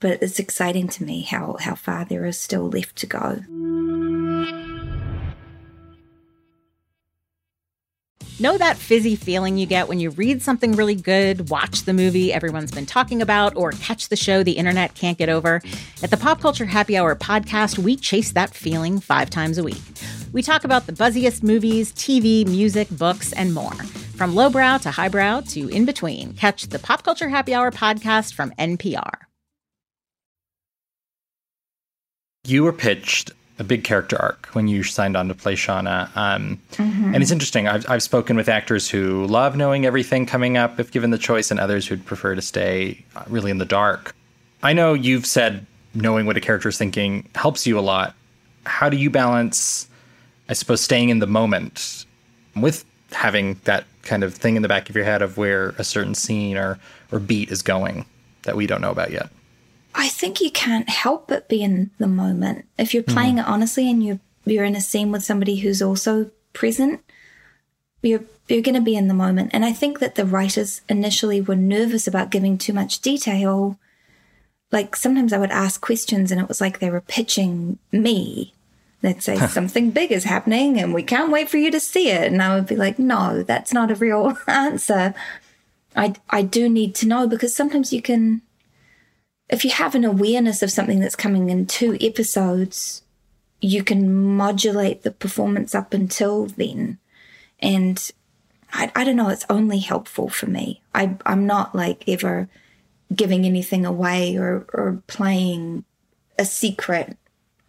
but 0.00 0.22
it's 0.22 0.38
exciting 0.38 0.88
to 0.88 1.04
me 1.04 1.22
how, 1.22 1.56
how 1.60 1.74
far 1.74 2.04
there 2.04 2.24
is 2.26 2.38
still 2.38 2.68
left 2.68 2.96
to 2.96 3.06
go. 3.06 3.40
Know 8.38 8.58
that 8.58 8.76
fizzy 8.76 9.16
feeling 9.16 9.56
you 9.56 9.64
get 9.64 9.88
when 9.88 9.98
you 9.98 10.10
read 10.10 10.42
something 10.42 10.72
really 10.72 10.94
good, 10.94 11.48
watch 11.48 11.84
the 11.84 11.94
movie 11.94 12.34
everyone's 12.34 12.70
been 12.70 12.84
talking 12.84 13.22
about, 13.22 13.56
or 13.56 13.72
catch 13.72 14.10
the 14.10 14.16
show 14.16 14.42
the 14.42 14.52
internet 14.52 14.94
can't 14.94 15.16
get 15.16 15.30
over? 15.30 15.62
At 16.02 16.10
the 16.10 16.18
Pop 16.18 16.42
Culture 16.42 16.66
Happy 16.66 16.98
Hour 16.98 17.16
podcast, 17.16 17.78
we 17.78 17.96
chase 17.96 18.32
that 18.32 18.52
feeling 18.52 19.00
five 19.00 19.30
times 19.30 19.56
a 19.56 19.62
week. 19.62 19.80
We 20.32 20.42
talk 20.42 20.64
about 20.64 20.84
the 20.84 20.92
buzziest 20.92 21.42
movies, 21.42 21.94
TV, 21.94 22.46
music, 22.46 22.90
books, 22.90 23.32
and 23.32 23.54
more. 23.54 23.72
From 24.16 24.34
lowbrow 24.34 24.78
to 24.78 24.90
highbrow 24.90 25.40
to 25.52 25.68
in 25.68 25.86
between, 25.86 26.34
catch 26.34 26.66
the 26.66 26.78
Pop 26.78 27.04
Culture 27.04 27.30
Happy 27.30 27.54
Hour 27.54 27.70
podcast 27.70 28.34
from 28.34 28.50
NPR. 28.58 29.26
You 32.48 32.64
were 32.64 32.72
pitched 32.72 33.30
a 33.58 33.64
big 33.64 33.84
character 33.84 34.20
arc 34.20 34.46
when 34.52 34.68
you 34.68 34.82
signed 34.82 35.16
on 35.16 35.28
to 35.28 35.34
play 35.34 35.54
Shauna. 35.54 36.14
Um, 36.16 36.60
mm-hmm. 36.72 37.14
And 37.14 37.22
it's 37.22 37.32
interesting. 37.32 37.68
I've, 37.68 37.88
I've 37.88 38.02
spoken 38.02 38.36
with 38.36 38.48
actors 38.48 38.90
who 38.90 39.26
love 39.26 39.56
knowing 39.56 39.86
everything 39.86 40.26
coming 40.26 40.56
up 40.56 40.78
if 40.78 40.90
given 40.90 41.10
the 41.10 41.18
choice, 41.18 41.50
and 41.50 41.58
others 41.58 41.86
who'd 41.86 42.04
prefer 42.04 42.34
to 42.34 42.42
stay 42.42 43.04
uh, 43.14 43.24
really 43.28 43.50
in 43.50 43.58
the 43.58 43.64
dark. 43.64 44.14
I 44.62 44.72
know 44.72 44.94
you've 44.94 45.26
said 45.26 45.64
knowing 45.94 46.26
what 46.26 46.36
a 46.36 46.40
character 46.40 46.68
is 46.68 46.76
thinking 46.76 47.28
helps 47.34 47.66
you 47.66 47.78
a 47.78 47.80
lot. 47.80 48.14
How 48.64 48.88
do 48.90 48.96
you 48.96 49.08
balance, 49.08 49.88
I 50.48 50.52
suppose, 50.52 50.80
staying 50.80 51.08
in 51.08 51.20
the 51.20 51.26
moment 51.26 52.04
with 52.54 52.84
having 53.12 53.58
that 53.64 53.84
kind 54.02 54.22
of 54.22 54.34
thing 54.34 54.56
in 54.56 54.62
the 54.62 54.68
back 54.68 54.90
of 54.90 54.96
your 54.96 55.04
head 55.04 55.22
of 55.22 55.38
where 55.38 55.70
a 55.78 55.84
certain 55.84 56.14
scene 56.14 56.56
or, 56.56 56.78
or 57.10 57.18
beat 57.18 57.50
is 57.50 57.62
going 57.62 58.04
that 58.42 58.56
we 58.56 58.66
don't 58.66 58.80
know 58.80 58.90
about 58.90 59.10
yet? 59.10 59.30
I 59.96 60.08
think 60.08 60.40
you 60.40 60.50
can't 60.50 60.88
help 60.88 61.26
but 61.26 61.48
be 61.48 61.62
in 61.62 61.90
the 61.98 62.06
moment. 62.06 62.66
If 62.78 62.92
you're 62.92 63.02
playing 63.02 63.36
mm. 63.36 63.40
it 63.40 63.46
honestly 63.46 63.90
and 63.90 64.04
you're 64.04 64.20
you're 64.44 64.64
in 64.64 64.76
a 64.76 64.80
scene 64.80 65.10
with 65.10 65.24
somebody 65.24 65.56
who's 65.56 65.82
also 65.82 66.30
present, 66.52 67.00
you're 68.02 68.24
you're 68.48 68.62
going 68.62 68.76
to 68.76 68.80
be 68.80 68.94
in 68.94 69.08
the 69.08 69.14
moment. 69.14 69.50
And 69.52 69.64
I 69.64 69.72
think 69.72 69.98
that 69.98 70.14
the 70.14 70.26
writers 70.26 70.82
initially 70.88 71.40
were 71.40 71.56
nervous 71.56 72.06
about 72.06 72.30
giving 72.30 72.58
too 72.58 72.72
much 72.72 73.00
detail. 73.00 73.78
Like 74.70 74.94
sometimes 74.94 75.32
I 75.32 75.38
would 75.38 75.50
ask 75.50 75.80
questions 75.80 76.30
and 76.30 76.40
it 76.40 76.48
was 76.48 76.60
like 76.60 76.78
they 76.78 76.90
were 76.90 77.00
pitching 77.00 77.78
me. 77.90 78.52
They'd 79.00 79.22
say 79.22 79.36
something 79.48 79.90
big 79.90 80.12
is 80.12 80.24
happening 80.24 80.78
and 80.78 80.94
we 80.94 81.02
can't 81.02 81.32
wait 81.32 81.48
for 81.48 81.56
you 81.56 81.70
to 81.70 81.80
see 81.80 82.10
it. 82.10 82.30
And 82.32 82.42
I 82.42 82.54
would 82.54 82.66
be 82.66 82.76
like, 82.76 82.98
no, 82.98 83.42
that's 83.42 83.72
not 83.72 83.90
a 83.90 83.96
real 83.96 84.36
answer. 84.46 85.14
I, 85.96 86.14
I 86.30 86.42
do 86.42 86.68
need 86.68 86.94
to 86.96 87.08
know 87.08 87.26
because 87.26 87.54
sometimes 87.54 87.92
you 87.92 88.02
can 88.02 88.42
if 89.48 89.64
you 89.64 89.70
have 89.70 89.94
an 89.94 90.04
awareness 90.04 90.62
of 90.62 90.72
something 90.72 91.00
that's 91.00 91.16
coming 91.16 91.50
in 91.50 91.66
two 91.66 91.96
episodes, 92.00 93.02
you 93.60 93.84
can 93.84 94.36
modulate 94.36 95.02
the 95.02 95.10
performance 95.10 95.74
up 95.74 95.94
until 95.94 96.46
then. 96.46 96.98
And 97.60 98.10
I, 98.72 98.90
I 98.94 99.04
don't 99.04 99.16
know, 99.16 99.28
it's 99.28 99.46
only 99.48 99.78
helpful 99.78 100.28
for 100.28 100.46
me. 100.46 100.82
I, 100.94 101.16
I'm 101.24 101.46
not 101.46 101.74
like 101.74 102.08
ever 102.08 102.48
giving 103.14 103.46
anything 103.46 103.86
away 103.86 104.36
or, 104.36 104.66
or 104.72 105.02
playing 105.06 105.84
a 106.38 106.44
secret. 106.44 107.16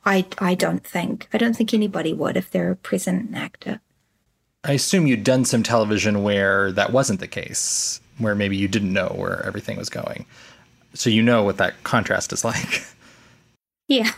I, 0.04 0.26
I 0.40 0.56
don't 0.56 0.86
think. 0.86 1.28
I 1.32 1.38
don't 1.38 1.56
think 1.56 1.74
anybody 1.74 2.14
would 2.14 2.38
if 2.38 2.50
they're 2.50 2.72
a 2.72 2.76
present 2.76 3.36
actor. 3.36 3.82
I 4.64 4.74
assume 4.74 5.06
you'd 5.06 5.24
done 5.24 5.46
some 5.46 5.64
television 5.64 6.24
where 6.24 6.72
that 6.72 6.92
wasn't 6.92 7.20
the 7.20 7.28
case, 7.28 8.02
where 8.18 8.34
maybe 8.34 8.58
you 8.58 8.68
didn't 8.68 8.92
know 8.92 9.14
where 9.16 9.46
everything 9.46 9.78
was 9.78 9.90
going 9.90 10.26
so 10.98 11.10
you 11.10 11.22
know 11.22 11.44
what 11.44 11.58
that 11.58 11.84
contrast 11.84 12.34
is 12.34 12.44
like. 12.44 12.84
Yeah. 13.88 14.12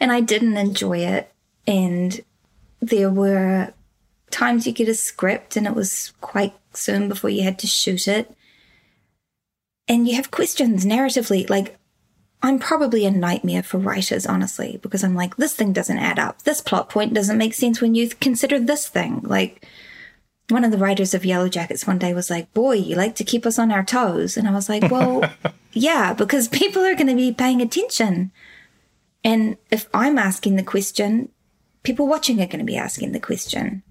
And 0.00 0.10
I 0.10 0.20
didn't 0.20 0.56
enjoy 0.56 0.98
it. 0.98 1.32
And 1.68 2.20
there 2.80 3.10
were 3.10 3.72
times 4.30 4.66
you 4.66 4.72
get 4.72 4.88
a 4.88 4.94
script 4.94 5.56
and 5.56 5.66
it 5.66 5.74
was 5.76 6.12
quite 6.20 6.54
soon 6.72 7.08
before 7.08 7.30
you 7.30 7.44
had 7.44 7.60
to 7.60 7.66
shoot 7.68 8.08
it. 8.08 8.34
And 9.86 10.08
you 10.08 10.16
have 10.16 10.30
questions 10.30 10.84
narratively. 10.84 11.48
Like, 11.48 11.78
I'm 12.42 12.58
probably 12.58 13.06
a 13.06 13.10
nightmare 13.10 13.62
for 13.62 13.78
writers, 13.78 14.26
honestly, 14.26 14.80
because 14.82 15.04
I'm 15.04 15.14
like, 15.14 15.36
this 15.36 15.54
thing 15.54 15.72
doesn't 15.72 15.98
add 15.98 16.18
up. 16.18 16.42
This 16.42 16.60
plot 16.60 16.88
point 16.88 17.14
doesn't 17.14 17.38
make 17.38 17.54
sense 17.54 17.80
when 17.80 17.94
you 17.94 18.08
consider 18.08 18.58
this 18.58 18.88
thing. 18.88 19.20
Like, 19.22 19.64
one 20.48 20.64
of 20.64 20.72
the 20.72 20.78
writers 20.78 21.14
of 21.14 21.22
Yellowjackets 21.22 21.86
one 21.86 21.98
day 21.98 22.14
was 22.14 22.30
like, 22.30 22.52
Boy, 22.52 22.74
you 22.74 22.96
like 22.96 23.14
to 23.16 23.24
keep 23.24 23.46
us 23.46 23.58
on 23.58 23.70
our 23.70 23.84
toes. 23.84 24.36
And 24.36 24.48
I 24.48 24.52
was 24.52 24.68
like, 24.68 24.90
Well, 24.90 25.22
yeah, 25.72 26.12
because 26.12 26.48
people 26.60 26.82
are 26.82 26.94
going 26.94 27.08
to 27.08 27.16
be 27.16 27.32
paying 27.32 27.60
attention. 27.60 28.32
And 29.24 29.56
if 29.70 29.88
I'm 29.94 30.18
asking 30.18 30.56
the 30.56 30.62
question, 30.62 31.28
people 31.82 32.06
watching 32.06 32.40
are 32.40 32.46
going 32.46 32.58
to 32.58 32.64
be 32.64 32.76
asking 32.76 33.12
the 33.12 33.20
question. 33.20 33.82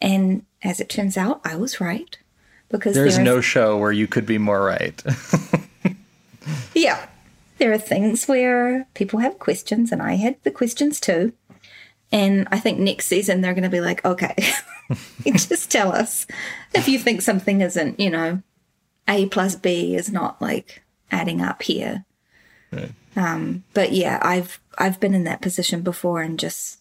And 0.00 0.44
as 0.62 0.80
it 0.80 0.88
turns 0.88 1.16
out, 1.16 1.40
I 1.44 1.56
was 1.56 1.80
right. 1.80 2.18
Because 2.68 2.94
there's 2.94 3.16
there 3.16 3.24
no 3.24 3.40
show 3.40 3.78
where 3.78 3.92
you 3.92 4.08
could 4.08 4.26
be 4.26 4.38
more 4.38 4.60
right. 4.60 5.00
yeah. 6.74 7.06
There 7.58 7.72
are 7.72 7.78
things 7.78 8.26
where 8.26 8.86
people 8.94 9.20
have 9.20 9.38
questions, 9.38 9.92
and 9.92 10.02
I 10.02 10.14
had 10.14 10.36
the 10.42 10.50
questions 10.50 11.00
too. 11.00 11.32
And 12.12 12.46
I 12.50 12.58
think 12.58 12.78
next 12.78 13.06
season 13.06 13.40
they're 13.40 13.54
going 13.54 13.62
to 13.62 13.70
be 13.70 13.80
like, 13.80 14.04
okay, 14.04 14.34
just 15.24 15.70
tell 15.70 15.92
us 15.92 16.26
if 16.74 16.88
you 16.88 16.98
think 16.98 17.22
something 17.22 17.60
isn't, 17.60 17.98
you 17.98 18.10
know, 18.10 18.42
A 19.08 19.26
plus 19.26 19.54
B 19.54 19.94
is 19.94 20.10
not 20.10 20.42
like 20.42 20.82
adding 21.10 21.40
up 21.40 21.62
here. 21.62 22.04
Right. 22.72 22.92
Um, 23.16 23.64
but 23.74 23.92
yeah, 23.92 24.18
I've 24.22 24.60
I've 24.78 25.00
been 25.00 25.14
in 25.14 25.24
that 25.24 25.40
position 25.40 25.82
before 25.82 26.20
and 26.20 26.38
just 26.38 26.80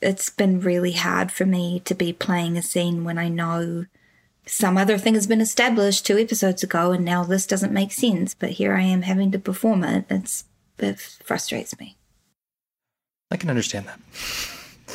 it's 0.00 0.30
been 0.30 0.60
really 0.60 0.92
hard 0.92 1.30
for 1.30 1.46
me 1.46 1.80
to 1.80 1.94
be 1.94 2.12
playing 2.12 2.56
a 2.56 2.62
scene 2.62 3.04
when 3.04 3.18
I 3.18 3.28
know 3.28 3.86
some 4.46 4.76
other 4.76 4.98
thing 4.98 5.14
has 5.14 5.26
been 5.26 5.40
established 5.40 6.04
two 6.04 6.18
episodes 6.18 6.62
ago 6.62 6.92
and 6.92 7.04
now 7.04 7.24
this 7.24 7.46
doesn't 7.46 7.72
make 7.72 7.92
sense, 7.92 8.34
but 8.34 8.50
here 8.50 8.74
I 8.74 8.82
am 8.82 9.02
having 9.02 9.30
to 9.32 9.38
perform 9.38 9.84
it. 9.84 10.04
It's 10.10 10.44
it 10.78 10.98
frustrates 10.98 11.78
me. 11.78 11.96
I 13.30 13.36
can 13.36 13.50
understand 13.50 13.86
that. 13.86 14.00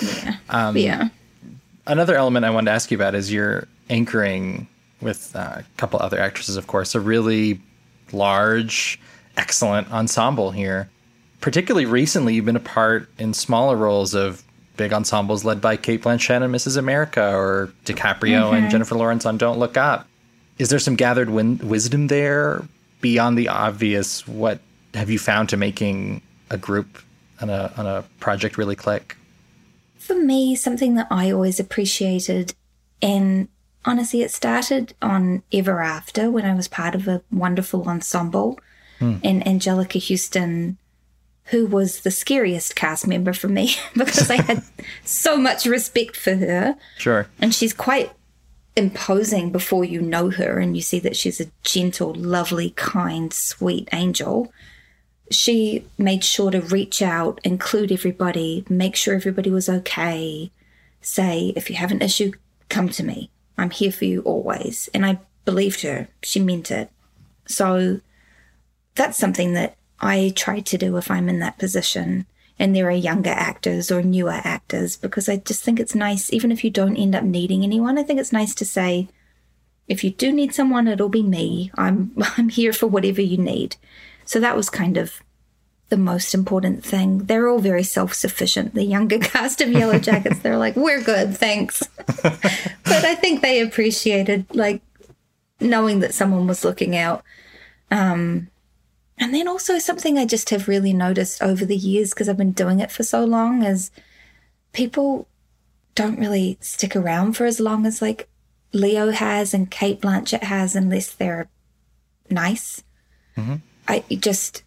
Yeah. 0.02 0.36
Um, 0.50 0.76
yeah. 0.78 1.10
Another 1.86 2.16
element 2.16 2.44
I 2.44 2.50
wanted 2.50 2.66
to 2.66 2.72
ask 2.72 2.90
you 2.90 2.98
about 2.98 3.14
is 3.14 3.32
you're 3.32 3.68
anchoring 3.90 4.68
with 5.00 5.36
uh, 5.36 5.58
a 5.60 5.66
couple 5.78 6.00
other 6.00 6.20
actresses, 6.20 6.58
of 6.58 6.66
course, 6.66 6.96
a 6.96 7.00
really 7.00 7.62
large, 8.14 9.00
excellent 9.38 9.92
ensemble 9.92 10.52
here. 10.52 10.90
Particularly 11.42 11.86
recently, 11.86 12.34
you've 12.36 12.46
been 12.46 12.56
a 12.56 12.60
part 12.60 13.10
in 13.18 13.34
smaller 13.34 13.76
roles 13.76 14.14
of 14.14 14.44
big 14.76 14.92
ensembles 14.94 15.44
led 15.46 15.62
by 15.62 15.78
Cate 15.78 16.02
Blanchett 16.04 16.44
and 16.44 16.54
Mrs. 16.54 16.78
America 16.78 17.34
or 17.36 17.72
DiCaprio 17.86 18.52
Mhm. 18.52 18.54
and 18.58 18.72
Jennifer 18.72 18.96
Lawrence 18.96 19.26
on 19.26 19.38
Don't 19.38 19.60
Look 19.60 19.78
Up. 19.78 20.08
Is 20.58 20.70
there 20.70 20.80
some 20.80 20.96
gathered 20.96 21.30
win- 21.30 21.60
wisdom 21.64 22.08
there 22.08 22.64
beyond 23.02 23.38
the 23.38 23.48
obvious? 23.48 24.28
What 24.28 24.60
have 24.94 25.10
you 25.10 25.20
found 25.20 25.50
to 25.50 25.58
making 25.58 26.22
a 26.50 26.58
group 26.58 27.00
on 27.42 27.50
a, 27.50 27.72
on 27.78 27.86
a 27.88 28.04
project 28.20 28.58
really 28.58 28.76
click? 28.76 29.16
For 29.98 30.16
me, 30.16 30.56
something 30.56 30.96
that 30.96 31.08
I 31.12 31.32
always 31.32 31.60
appreciated, 31.60 32.54
and 33.02 33.48
honestly, 33.86 34.22
it 34.22 34.32
started 34.32 34.94
on 35.02 35.44
Ever 35.52 35.82
After 35.82 36.30
when 36.30 36.46
I 36.46 36.54
was 36.54 36.68
part 36.68 36.96
of 36.96 37.08
a 37.08 37.22
wonderful 37.32 37.88
ensemble, 37.88 38.60
Hmm. 39.00 39.16
and 39.24 39.42
Anjelica 39.46 40.06
Huston, 40.06 40.78
who 41.46 41.66
was 41.66 42.02
the 42.02 42.12
scariest 42.12 42.76
cast 42.76 43.08
member 43.08 43.32
for 43.32 43.48
me 43.48 43.76
because 43.96 44.30
I 44.30 44.42
had 44.42 44.62
so 45.06 45.38
much 45.38 45.66
respect 45.66 46.18
for 46.18 46.36
her. 46.36 46.76
Sure. 46.98 47.28
And 47.40 47.56
she's 47.56 47.74
quite 47.74 48.12
imposing 48.76 49.52
before 49.52 49.86
you 49.86 50.02
know 50.02 50.30
her 50.32 50.60
and 50.60 50.76
you 50.76 50.82
see 50.82 51.00
that 51.00 51.16
she's 51.16 51.40
a 51.40 51.50
gentle, 51.64 52.14
lovely, 52.14 52.72
kind, 52.72 53.32
sweet 53.34 53.88
angel. 53.94 54.52
She 55.32 55.86
made 55.98 56.24
sure 56.24 56.52
to 56.52 56.60
reach 56.60 57.02
out, 57.02 57.40
include 57.44 57.92
everybody, 57.92 58.66
make 58.68 58.96
sure 58.98 59.14
everybody 59.16 59.50
was 59.50 59.70
okay, 59.70 60.52
say, 61.02 61.54
if 61.56 61.70
you 61.70 61.78
have 61.78 61.92
an 61.92 62.02
issue, 62.02 62.34
come 62.68 62.90
to 62.90 63.04
me. 63.04 63.30
I'm 63.60 63.72
here 63.72 63.92
for 63.92 64.06
you 64.06 64.22
always. 64.22 64.90
And 64.94 65.06
I 65.06 65.20
believed 65.46 65.82
her. 65.82 66.08
She 66.24 66.40
meant 66.40 66.72
it. 66.72 66.90
So 67.46 68.02
that's 68.96 69.18
something 69.18 69.54
that 69.54 69.76
I 70.00 70.34
try 70.36 70.60
to 70.62 70.78
do 70.78 70.98
if 70.98 71.12
I'm 71.12 71.30
in 71.30 71.40
that 71.40 71.58
position 71.58 72.26
and 72.60 72.76
there 72.76 72.88
are 72.88 72.92
younger 72.92 73.30
actors 73.30 73.90
or 73.90 74.04
newer 74.04 74.42
actors 74.44 74.98
because 74.98 75.30
I 75.30 75.38
just 75.38 75.64
think 75.64 75.80
it's 75.80 75.96
nice, 75.96 76.32
even 76.34 76.52
if 76.52 76.64
you 76.64 76.70
don't 76.70 76.98
end 76.98 77.16
up 77.16 77.24
needing 77.24 77.64
anyone, 77.64 77.98
I 77.98 78.04
think 78.04 78.20
it's 78.20 78.34
nice 78.34 78.54
to 78.56 78.66
say, 78.66 79.08
if 79.88 80.04
you 80.04 80.12
do 80.12 80.32
need 80.32 80.54
someone, 80.54 80.88
it'll 80.88 81.10
be 81.10 81.24
me. 81.24 81.72
I'm 81.76 82.12
I'm 82.38 82.50
here 82.50 82.74
for 82.74 82.88
whatever 82.88 83.22
you 83.22 83.38
need. 83.38 83.78
So 84.26 84.40
that 84.42 84.58
was 84.58 84.70
kind 84.70 84.98
of 84.98 85.24
the 85.90 85.98
most 85.98 86.34
important 86.34 86.84
thing. 86.84 87.26
They're 87.26 87.48
all 87.48 87.60
very 87.60 87.84
self 87.84 88.14
sufficient. 88.14 88.74
The 88.74 88.84
younger 88.84 89.20
cast 89.20 89.62
of 89.62 89.70
Yellowjackets, 89.70 90.42
they're 90.42 90.58
like, 90.58 90.76
we're 90.76 91.02
good, 91.02 91.38
thanks. 91.38 91.84
but 92.24 92.46
I 92.86 93.16
think 93.16 93.42
they 93.42 93.62
appreciated 93.62 94.46
like 94.56 94.82
knowing 95.60 96.00
that 96.00 96.14
someone 96.14 96.48
was 96.48 96.64
looking 96.64 96.96
out. 96.96 97.24
Um, 97.92 98.50
and 99.18 99.34
then 99.34 99.48
also 99.48 99.80
something 99.80 100.18
I 100.18 100.26
just 100.26 100.50
have 100.52 100.68
really 100.68 100.94
noticed 100.94 101.42
over 101.42 101.66
the 101.66 101.76
years 101.76 102.12
because 102.12 102.30
I've 102.30 102.38
been 102.38 102.54
doing 102.54 102.80
it 102.80 102.92
for 102.92 103.04
so 103.04 103.26
long 103.26 103.64
is 103.64 103.92
people 104.72 105.28
don't 105.96 106.20
really 106.20 106.58
stick 106.62 106.96
around 106.96 107.34
for 107.34 107.46
as 107.46 107.60
long 107.60 107.86
as 107.86 108.02
like 108.02 108.30
Leo 108.72 109.12
has 109.12 109.54
and 109.54 109.70
Cate 109.70 110.00
Blanchett 110.00 110.44
has 110.44 110.76
unless 110.76 111.12
they're 111.12 111.50
nice. 112.30 112.84
I 113.88 114.04
just 114.10 114.64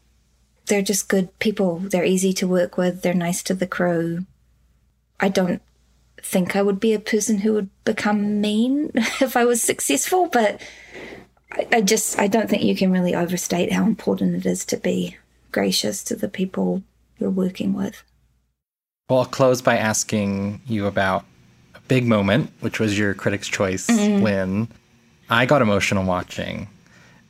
they're 0.73 0.81
just 0.81 1.07
good 1.07 1.39
people. 1.39 1.81
They're 1.81 2.03
easy 2.03 2.33
to 2.33 2.49
work 2.49 2.79
with. 2.79 3.03
They're 3.03 3.13
nice 3.13 3.43
to 3.43 3.53
the 3.53 3.67
crew. 3.67 4.25
I 5.21 5.29
don't 5.29 5.61
think 6.23 6.57
I 6.57 6.63
would 6.63 6.81
be 6.81 6.95
a 6.95 6.99
person 6.99 7.39
who 7.41 7.53
would 7.53 7.69
become 7.85 8.41
mean 8.41 8.91
if 9.21 9.37
I 9.37 9.45
was 9.45 9.61
successful, 9.61 10.29
but 10.33 10.63
I, 11.53 11.67
I 11.73 11.81
just 11.83 12.19
I 12.19 12.27
don't 12.27 12.49
think 12.49 12.63
you 12.63 12.75
can 12.75 12.91
really 12.91 13.15
overstate 13.15 13.71
how 13.71 13.85
important 13.85 14.35
it 14.35 14.47
is 14.47 14.65
to 14.67 14.79
be 14.79 15.19
gracious 15.51 16.03
to 16.05 16.17
the 16.17 16.29
people 16.29 16.83
you're 17.19 17.29
working 17.29 17.75
with. 17.75 18.03
Well, 19.11 19.19
I'll 19.19 19.25
close 19.27 19.61
by 19.61 19.77
asking 19.77 20.63
you 20.67 20.87
about 20.87 21.27
a 21.75 21.81
big 21.81 22.07
moment, 22.07 22.51
which 22.61 22.81
was 22.81 22.99
your 22.99 23.13
Critics' 23.13 23.47
Choice 23.47 23.89
Mhm. 23.89 24.23
win. 24.23 24.69
I 25.29 25.45
got 25.45 25.61
emotional 25.61 26.05
watching. 26.07 26.69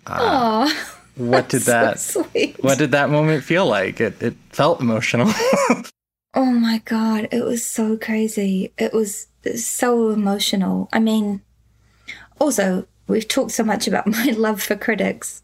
Uh, 0.07 0.68
Oh, 0.70 0.94
what 1.16 1.48
did 1.48 1.62
that? 1.72 2.01
so. 2.01 2.22
What 2.61 2.79
did 2.79 2.92
that 2.92 3.11
moment 3.11 3.44
feel 3.44 3.66
like? 3.66 4.01
It 4.01 4.22
it 4.22 4.35
felt 4.51 4.81
emotional. 4.81 5.33
Oh 6.35 6.46
my 6.46 6.79
god, 6.87 7.29
it 7.31 7.44
was 7.44 7.66
so 7.66 7.98
crazy. 7.98 8.72
It 8.79 8.94
was 8.94 9.27
so 9.55 10.09
emotional. 10.09 10.88
I 10.90 10.98
mean, 10.98 11.42
also, 12.40 12.87
we've 13.07 13.29
talked 13.29 13.51
so 13.51 13.62
much 13.64 13.87
about 13.87 14.07
my 14.18 14.31
love 14.31 14.62
for 14.62 14.75
critics. 14.75 15.42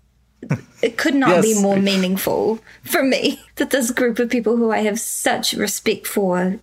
It 0.81 0.97
could 0.97 1.15
not 1.15 1.43
be 1.43 1.61
more 1.61 1.77
meaningful 1.77 2.61
for 2.85 3.03
me 3.03 3.39
that 3.57 3.69
this 3.69 3.91
group 3.91 4.19
of 4.19 4.31
people 4.31 4.57
who 4.57 4.71
I 4.71 4.79
have 4.79 4.99
such 4.99 5.53
respect 5.53 6.07
for 6.07 6.59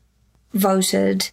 voted. 0.53 1.29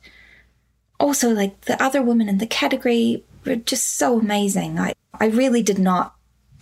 Also, 1.00 1.30
like 1.30 1.62
the 1.62 1.82
other 1.82 2.02
women 2.02 2.28
in 2.28 2.38
the 2.38 2.46
category 2.46 3.24
were 3.46 3.56
just 3.56 3.96
so 3.96 4.18
amazing. 4.18 4.78
I, 4.78 4.92
I 5.18 5.26
really 5.28 5.62
did 5.62 5.78
not 5.78 6.14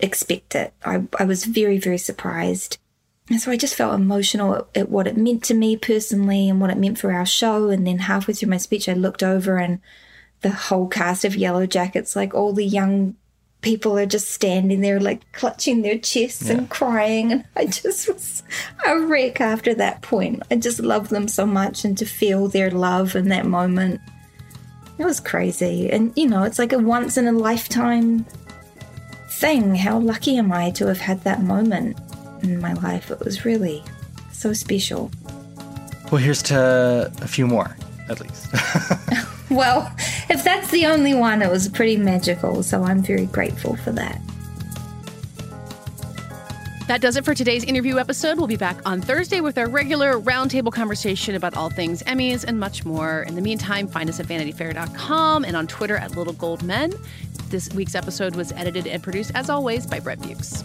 expect 0.03 0.55
it. 0.55 0.73
I, 0.85 1.05
I 1.19 1.25
was 1.25 1.45
very, 1.45 1.79
very 1.79 1.99
surprised. 1.99 2.79
And 3.29 3.41
so 3.41 3.53
I 3.53 3.57
just 3.57 3.77
felt 3.77 3.95
emotional 3.95 4.55
at, 4.57 4.67
at 4.75 4.89
what 4.89 5.07
it 5.07 5.17
meant 5.17 5.45
to 5.45 5.55
me 5.55 5.77
personally 5.77 6.49
and 6.49 6.61
what 6.61 6.71
it 6.71 6.79
meant 6.79 6.99
for 6.99 7.13
our 7.13 7.27
show. 7.27 7.69
And 7.69 7.87
then 7.87 7.99
halfway 8.01 8.35
through 8.35 8.51
my 8.51 8.57
speech, 8.57 8.89
I 8.89 8.95
looked 8.95 9.23
over 9.23 9.59
and 9.59 9.81
the 10.41 10.51
whole 10.51 10.89
cast 10.89 11.25
of 11.25 11.35
Yellowjackets, 11.35 12.17
like 12.17 12.35
all 12.35 12.53
the 12.53 12.65
young 12.65 13.15
people 13.61 13.99
are 13.99 14.07
just 14.07 14.31
standing 14.31 14.81
there, 14.81 14.99
like 14.99 15.31
clutching 15.33 15.83
their 15.83 15.99
chests 15.99 16.49
and 16.49 16.69
crying. 16.71 17.31
And 17.31 17.45
I 17.57 17.67
just 17.67 18.09
was 18.09 18.43
a 18.87 18.99
wreck 18.99 19.41
after 19.41 19.75
that 19.75 20.03
point. 20.03 20.43
I 20.51 20.57
just 20.57 20.81
loved 20.81 21.11
them 21.11 21.29
so 21.29 21.47
much 21.47 21.85
and 21.85 21.97
to 21.99 22.07
feel 22.07 22.49
their 22.49 22.71
love 22.71 23.15
in 23.15 23.29
that 23.29 23.47
moment. 23.47 24.01
It 24.99 25.05
was 25.05 25.21
crazy. 25.21 25.91
And, 25.91 26.13
you 26.17 26.27
know, 26.27 26.43
it's 26.43 26.59
like 26.59 26.73
a 26.73 26.79
once 26.79 27.17
in 27.17 27.27
a 27.27 27.33
lifetime 27.33 28.25
thing. 29.41 29.75
How 29.75 29.99
lucky 29.99 30.37
am 30.37 30.53
I 30.53 30.71
to 30.73 30.87
have 30.87 31.01
had 31.01 31.23
that 31.25 31.43
moment 31.43 31.97
in 32.43 32.61
my 32.61 32.75
life? 32.75 33.11
It 33.11 33.21
was 33.21 33.45
really 33.45 33.83
so 34.33 34.53
special. 34.53 35.11
well, 36.11 36.21
here's 36.21 36.43
to 36.45 37.11
a 37.23 37.29
few 37.29 37.47
more, 37.47 37.77
at 38.09 38.21
least. 38.21 38.49
Well, 39.51 39.93
if 40.29 40.45
that's 40.45 40.71
the 40.71 40.87
only 40.87 41.13
one, 41.13 41.43
it 41.43 41.51
was 41.51 41.69
pretty 41.69 41.97
magical. 41.97 42.63
So 42.63 42.85
I'm 42.85 43.03
very 43.03 43.27
grateful 43.27 43.75
for 43.77 43.91
that. 43.93 44.21
That 46.91 47.01
does 47.01 47.15
it 47.15 47.25
for 47.25 47.37
today's 47.37 47.63
interview 47.63 47.99
episode. 47.99 48.37
We'll 48.37 48.49
be 48.49 48.57
back 48.57 48.77
on 48.85 49.01
Thursday 49.01 49.41
with 49.41 49.57
our 49.59 49.69
regular 49.69 50.19
roundtable 50.19 50.73
conversation 50.73 51.37
about 51.37 51.57
all 51.57 51.71
things 51.71 52.03
Emmys 52.03 52.43
and 52.43 52.59
much 52.59 52.85
more. 52.85 53.23
In 53.29 53.37
the 53.37 53.41
meantime, 53.41 53.87
find 53.87 54.11
us 54.11 54.19
at 54.19 54.27
vanityfair.com 54.27 55.45
and 55.45 55.57
on 55.57 55.69
Twitter 55.69 55.97
at 55.97 56.17
Little 56.17 56.33
Gold 56.33 56.65
Men. 56.65 56.93
This 57.49 57.73
week's 57.75 57.95
episode 57.95 58.35
was 58.35 58.51
edited 58.51 58.89
and 58.89 59.01
produced, 59.05 59.31
as 59.37 59.49
always, 59.49 59.87
by 59.87 60.01
Brett 60.01 60.21
Bukes. 60.21 60.65